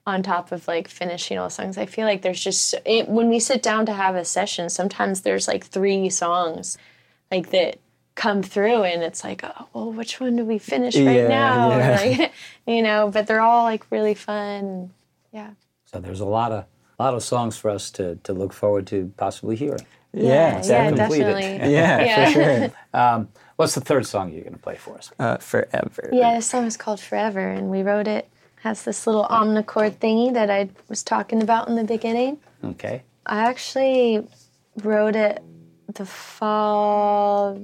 on 0.07 0.23
top 0.23 0.53
of 0.53 0.69
like 0.69 0.89
finishing 0.89 1.37
all 1.37 1.51
songs. 1.51 1.77
I 1.77 1.87
feel 1.87 2.07
like 2.07 2.23
there's 2.23 2.43
just 2.43 2.75
it, 2.85 3.09
when 3.09 3.29
we 3.29 3.41
sit 3.41 3.63
down 3.63 3.87
to 3.87 3.93
have 3.93 4.15
a 4.15 4.25
session, 4.25 4.69
sometimes 4.69 5.23
there's 5.23 5.49
like 5.49 5.65
three 5.65 6.09
songs 6.11 6.79
like 7.31 7.51
that 7.51 7.79
come 8.17 8.43
through 8.43 8.83
and 8.83 9.03
it's 9.03 9.23
like, 9.23 9.45
oh, 9.45 9.69
well, 9.73 9.93
which 9.93 10.19
one 10.21 10.35
do 10.37 10.45
we 10.45 10.59
finish 10.59 10.97
right 10.97 11.15
Yeah, 11.15 11.29
now? 11.29 11.69
Yeah. 11.79 11.91
like, 12.19 12.33
you 12.67 12.83
know, 12.83 13.11
but 13.11 13.27
they're 13.29 13.41
all 13.41 13.63
like 13.63 13.85
really 13.91 14.15
fun. 14.15 14.91
Yeah. 15.33 15.51
So 15.85 16.01
there's 16.01 16.21
a 16.21 16.25
lot 16.27 16.51
of 16.51 16.65
lot 16.99 17.15
of 17.15 17.23
songs 17.23 17.57
for 17.59 17.71
us 17.71 17.91
to, 17.93 18.17
to 18.25 18.33
look 18.33 18.53
forward 18.53 18.87
to 18.89 19.13
possibly 19.17 19.55
hearing. 19.55 19.87
Yeah, 20.15 20.63
yeah, 20.65 20.89
completed. 20.89 21.25
definitely. 21.27 21.73
Yeah, 21.73 22.01
Yeah. 22.05 22.25
for 22.25 22.33
sure. 22.33 22.73
Um, 22.95 23.29
what's 23.57 23.75
the 23.75 23.83
third 23.83 24.07
song 24.07 24.33
you're 24.33 24.43
going 24.45 24.55
to 24.55 24.59
play 24.59 24.77
for 24.77 24.97
us? 24.97 25.13
Uh, 25.19 25.37
forever. 25.37 26.09
Yeah, 26.11 26.35
this 26.37 26.47
song 26.47 26.65
is 26.65 26.79
called 26.79 26.99
Forever, 27.01 27.47
and 27.47 27.69
we 27.71 27.83
wrote 27.83 28.09
it. 28.09 28.31
Has 28.63 28.85
this 28.85 29.07
little 29.07 29.27
omnichord 29.27 29.97
thingy 29.99 30.33
that 30.33 30.51
I 30.51 30.71
was 30.89 31.03
talking 31.03 31.43
about 31.43 31.69
in 31.69 31.77
the 31.77 31.85
beginning. 31.85 32.39
Okay. 32.65 33.03
I 33.27 33.41
actually 33.51 34.27
wrote 34.83 35.15
it 35.15 35.43
the 35.93 36.07
fall, 36.07 37.63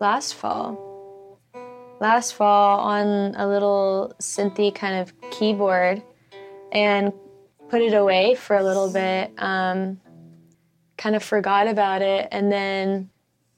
last 0.00 0.34
fall. 0.34 1.40
Last 2.00 2.34
fall 2.34 2.80
on 2.80 3.34
a 3.34 3.48
little 3.48 4.14
synthy 4.20 4.74
kind 4.74 5.00
of 5.00 5.12
keyboard 5.30 6.02
and 6.70 7.12
put 7.68 7.82
it 7.82 7.92
away 7.92 8.34
for 8.34 8.56
a 8.56 8.62
little 8.62 8.92
bit. 8.92 9.32
Um, 9.38 10.00
kind 10.96 11.16
of 11.16 11.22
forgot 11.22 11.68
about 11.68 12.02
it. 12.02 12.28
And 12.30 12.52
then 12.52 13.10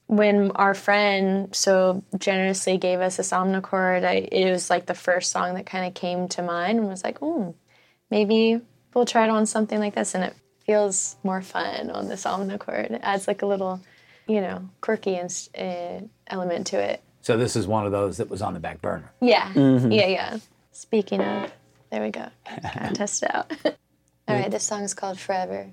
when 0.07 0.51
our 0.51 0.73
friend 0.73 1.55
so 1.55 2.03
generously 2.17 2.77
gave 2.77 2.99
us 2.99 3.19
a 3.19 3.21
omnichord, 3.21 4.03
I, 4.03 4.27
it 4.31 4.51
was 4.51 4.69
like 4.69 4.85
the 4.85 4.93
first 4.93 5.31
song 5.31 5.55
that 5.55 5.65
kind 5.65 5.85
of 5.85 5.93
came 5.93 6.27
to 6.29 6.41
mind 6.41 6.79
and 6.79 6.87
was 6.87 7.03
like, 7.03 7.19
hmm, 7.19 7.51
maybe 8.09 8.59
we'll 8.93 9.05
try 9.05 9.25
it 9.25 9.29
on 9.29 9.45
something 9.45 9.79
like 9.79 9.95
this. 9.95 10.15
And 10.15 10.23
it 10.23 10.35
feels 10.65 11.15
more 11.23 11.41
fun 11.41 11.89
on 11.89 12.07
this 12.07 12.25
omnichord. 12.25 12.91
It 12.91 13.01
adds 13.03 13.27
like 13.27 13.41
a 13.41 13.45
little, 13.45 13.81
you 14.31 14.39
know, 14.41 14.69
quirky 14.79 15.15
and, 15.17 15.49
uh, 15.57 16.05
element 16.27 16.67
to 16.67 16.77
it. 16.77 17.01
So 17.21 17.37
this 17.37 17.55
is 17.55 17.67
one 17.67 17.85
of 17.85 17.91
those 17.91 18.17
that 18.17 18.29
was 18.29 18.41
on 18.41 18.53
the 18.53 18.59
back 18.59 18.81
burner. 18.81 19.11
Yeah, 19.21 19.51
yeah, 19.55 20.07
yeah. 20.07 20.37
Speaking 20.71 21.21
of, 21.21 21.51
there 21.91 22.01
we 22.01 22.09
go. 22.11 22.27
Kind 22.45 22.91
of 22.91 22.93
test 22.97 23.23
it 23.23 23.35
out. 23.35 23.51
All 24.27 24.35
right, 24.35 24.49
this 24.49 24.63
song 24.63 24.83
is 24.83 24.93
called 24.93 25.19
Forever. 25.19 25.71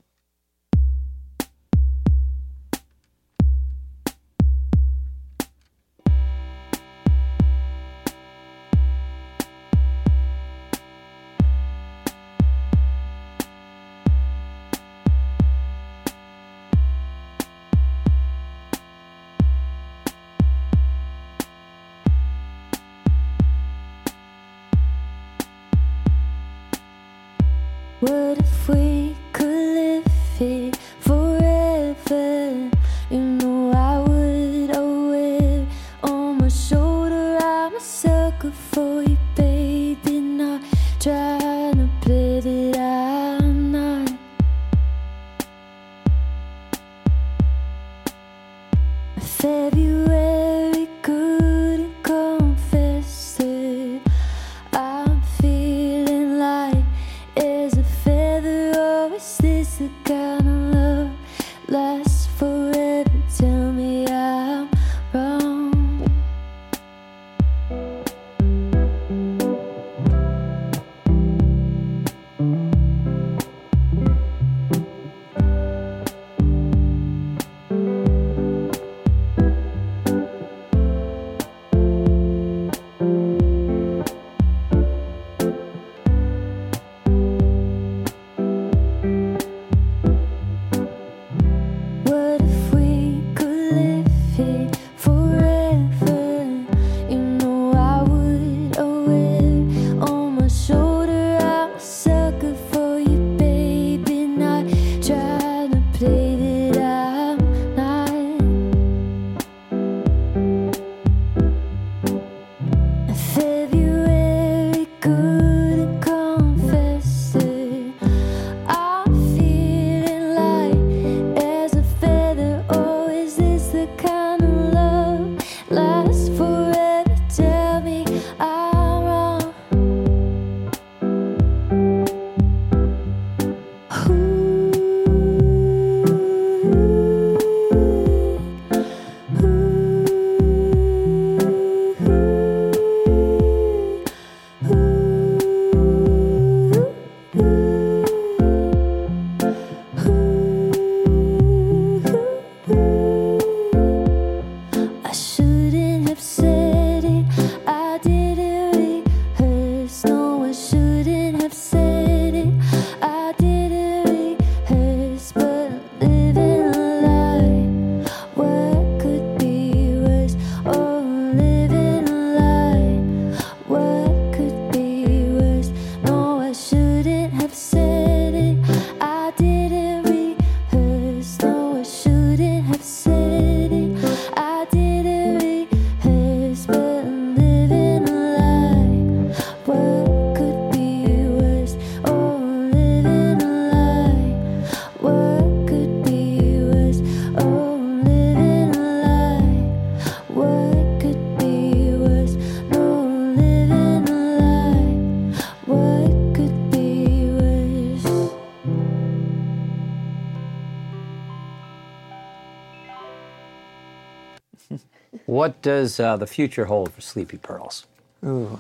What 215.29 215.61
does 215.61 216.01
uh, 216.01 216.17
the 216.17 216.27
future 216.27 216.65
hold 216.65 216.95
for 216.95 217.03
Sleepy 217.03 217.37
Pearls? 217.37 217.85
Ooh. 218.25 218.59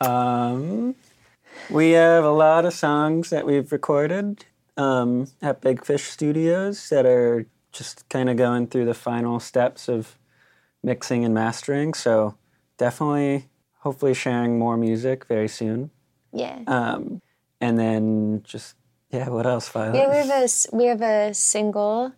Um, 0.00 0.94
we 1.68 1.90
have 1.90 2.24
a 2.24 2.30
lot 2.30 2.64
of 2.64 2.72
songs 2.72 3.28
that 3.28 3.44
we've 3.44 3.70
recorded 3.70 4.46
um, 4.78 5.26
at 5.42 5.60
Big 5.60 5.84
Fish 5.84 6.04
Studios 6.04 6.88
that 6.88 7.04
are 7.04 7.44
just 7.70 8.08
kind 8.08 8.30
of 8.30 8.38
going 8.38 8.66
through 8.66 8.86
the 8.86 8.94
final 8.94 9.38
steps 9.40 9.90
of 9.90 10.16
mixing 10.82 11.22
and 11.22 11.34
mastering. 11.34 11.92
So 11.92 12.38
definitely, 12.78 13.50
hopefully, 13.80 14.14
sharing 14.14 14.58
more 14.58 14.78
music 14.78 15.26
very 15.26 15.48
soon. 15.48 15.90
Yeah. 16.32 16.60
Um, 16.66 17.20
and 17.60 17.78
then 17.78 18.40
just 18.42 18.74
yeah, 19.10 19.28
what 19.28 19.46
else, 19.46 19.68
Violette? 19.68 19.96
Yeah, 19.96 20.08
we 20.10 20.16
have 20.16 20.30
a 20.30 20.44
s- 20.44 20.66
we 20.72 20.84
have 20.86 21.02
a 21.02 21.34
single 21.34 22.14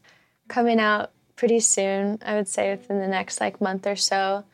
coming 0.47 0.79
out 0.79 1.11
pretty 1.39 1.61
soon. 1.61 2.19
I 2.23 2.35
would 2.35 2.49
say 2.49 2.71
within 2.73 2.99
the 2.99 3.07
next 3.07 3.41
like 3.41 3.61
month 3.61 3.87
or 3.87 3.97
so. 3.97 4.45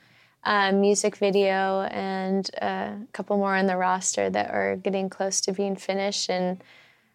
A 0.46 0.72
music 0.72 1.16
video 1.16 1.82
and 1.90 2.48
a 2.60 2.98
couple 3.12 3.38
more 3.38 3.56
on 3.56 3.66
the 3.66 3.78
roster 3.78 4.28
that 4.28 4.50
are 4.50 4.76
getting 4.76 5.08
close 5.08 5.40
to 5.40 5.52
being 5.52 5.74
finished, 5.74 6.28
and 6.28 6.62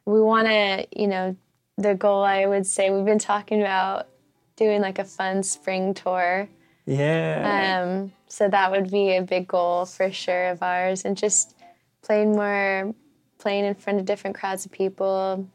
we 0.06 0.20
want 0.20 0.48
to, 0.48 0.88
you 1.00 1.08
know, 1.08 1.36
the 1.78 1.94
goal 1.94 2.24
I 2.24 2.48
would 2.48 2.66
say 2.66 2.90
we've 2.90 3.06
been 3.06 3.20
talking 3.20 3.62
about 3.62 4.08
doing 4.56 4.82
like 4.82 4.98
a 4.98 5.06
fun 5.06 5.44
spring 5.44 5.94
tour. 5.94 6.50
yeah. 6.88 7.84
Um, 7.84 8.12
so 8.28 8.50
that 8.50 8.72
would 8.72 8.90
be 8.90 9.16
a 9.16 9.22
big 9.22 9.48
goal 9.48 9.86
for 9.86 10.12
sure 10.12 10.50
of 10.50 10.64
ours, 10.64 11.06
and 11.06 11.16
just 11.16 11.56
playing 12.02 12.32
more, 12.32 12.96
playing 13.38 13.66
in 13.66 13.76
front 13.76 14.00
of 14.00 14.06
different 14.06 14.38
crowds 14.38 14.66
of 14.66 14.72
people. 14.72 15.48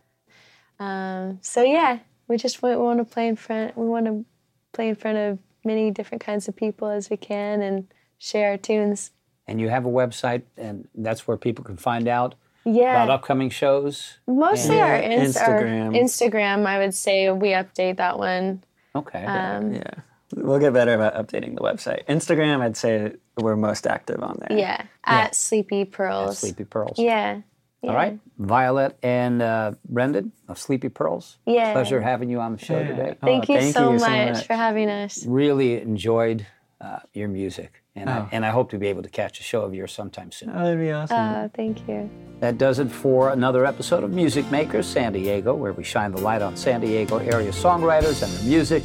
Um, 0.78 1.40
so 1.42 1.62
yeah, 1.64 1.98
we 2.28 2.36
just 2.36 2.62
want, 2.62 2.78
want 2.80 2.98
to 2.98 3.04
play 3.04 3.28
in 3.28 3.36
front. 3.36 3.76
We 3.76 3.86
want 3.86 4.06
to 4.06 4.24
play 4.72 4.88
in 4.88 4.94
front 4.94 5.18
of 5.18 5.38
many 5.64 5.90
different 5.90 6.22
kinds 6.24 6.48
of 6.48 6.56
people 6.56 6.88
as 6.88 7.10
we 7.10 7.16
can, 7.16 7.62
and 7.62 7.86
share 8.18 8.50
our 8.50 8.56
tunes. 8.58 9.10
And 9.46 9.60
you 9.60 9.68
have 9.68 9.84
a 9.84 9.90
website, 9.90 10.42
and 10.56 10.88
that's 10.94 11.26
where 11.28 11.36
people 11.36 11.64
can 11.64 11.76
find 11.76 12.08
out 12.08 12.34
about 12.64 13.10
upcoming 13.10 13.50
shows. 13.50 14.18
mostly 14.26 14.76
Yeah, 14.76 14.86
our, 14.86 14.96
ins- 14.96 15.36
our 15.36 15.62
Instagram. 15.62 15.96
Instagram. 16.00 16.66
I 16.66 16.78
would 16.78 16.94
say 16.94 17.30
we 17.30 17.48
update 17.48 17.98
that 17.98 18.18
one. 18.18 18.64
Okay. 18.96 19.24
Um, 19.24 19.74
yeah. 19.74 19.90
We'll 20.34 20.58
get 20.58 20.72
better 20.72 20.94
about 20.94 21.14
updating 21.14 21.54
the 21.54 21.60
website. 21.60 22.06
Instagram, 22.06 22.60
I'd 22.60 22.76
say 22.76 23.12
we're 23.36 23.56
most 23.56 23.86
active 23.86 24.22
on 24.22 24.38
there. 24.40 24.58
yeah, 24.58 24.82
at 25.04 25.34
Sleepy 25.34 25.84
Pearls. 25.84 26.38
Sleepy 26.38 26.64
Pearls. 26.64 26.98
Yeah. 26.98 27.42
Yeah. 27.84 27.90
All 27.90 27.96
right. 27.96 28.18
Violette 28.38 28.98
and 29.02 29.40
uh, 29.42 29.72
Brendan 29.88 30.32
of 30.48 30.58
Sleepy 30.58 30.88
Pearls. 30.88 31.38
Yeah. 31.46 31.72
Pleasure 31.72 32.00
having 32.00 32.28
you 32.30 32.40
on 32.40 32.52
the 32.52 32.58
show 32.64 32.82
today. 32.82 33.14
Oh, 33.22 33.26
Thank 33.26 33.48
you, 33.48 33.58
thank 33.58 33.74
so, 33.74 33.92
you 33.92 33.98
so 33.98 34.08
much 34.08 34.34
much. 34.34 34.46
for 34.46 34.54
having 34.54 34.88
us. 34.90 35.24
Really 35.26 35.80
enjoyed 35.80 36.46
uh, 36.80 36.98
your 37.12 37.28
music, 37.28 37.82
and, 37.94 38.10
Oh. 38.10 38.12
I, 38.12 38.28
and 38.32 38.44
I 38.44 38.50
hope 38.50 38.70
to 38.70 38.78
be 38.78 38.88
able 38.88 39.02
to 39.04 39.08
catch 39.08 39.40
a 39.40 39.42
show 39.42 39.62
of 39.62 39.72
yours 39.74 39.92
sometime 39.92 40.30
soon. 40.32 40.50
Oh, 40.50 40.64
that'd 40.64 40.78
be 40.78 40.90
awesome. 40.92 41.16
Uh, 41.18 41.48
thank 41.54 41.86
you. 41.88 42.10
That 42.40 42.58
does 42.58 42.78
it 42.78 42.90
for 42.90 43.30
another 43.30 43.64
episode 43.64 44.04
of 44.04 44.10
Music 44.10 44.50
Makers 44.50 44.86
San 44.86 45.12
Diego, 45.12 45.54
where 45.54 45.72
we 45.72 45.84
shine 45.84 46.10
the 46.12 46.20
light 46.20 46.42
on 46.42 46.56
San 46.56 46.80
Diego 46.80 47.18
area 47.18 47.52
songwriters 47.52 48.22
and 48.22 48.30
their 48.32 48.44
music, 48.48 48.82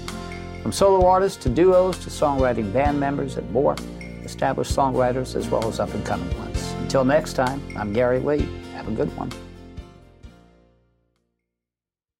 from 0.61 0.71
solo 0.71 1.05
artists 1.07 1.41
to 1.43 1.49
duos 1.49 1.97
to 1.99 2.09
songwriting 2.09 2.71
band 2.71 2.99
members 2.99 3.35
and 3.37 3.49
more, 3.51 3.75
established 4.23 4.73
songwriters 4.75 5.35
as 5.35 5.49
well 5.49 5.67
as 5.67 5.79
up 5.79 5.93
and 5.93 6.05
coming 6.05 6.29
ones. 6.37 6.73
Until 6.81 7.03
next 7.03 7.33
time, 7.33 7.61
I'm 7.75 7.91
Gary 7.91 8.19
Lee. 8.19 8.47
A 8.89 8.91
good 8.91 9.15
one. 9.15 9.48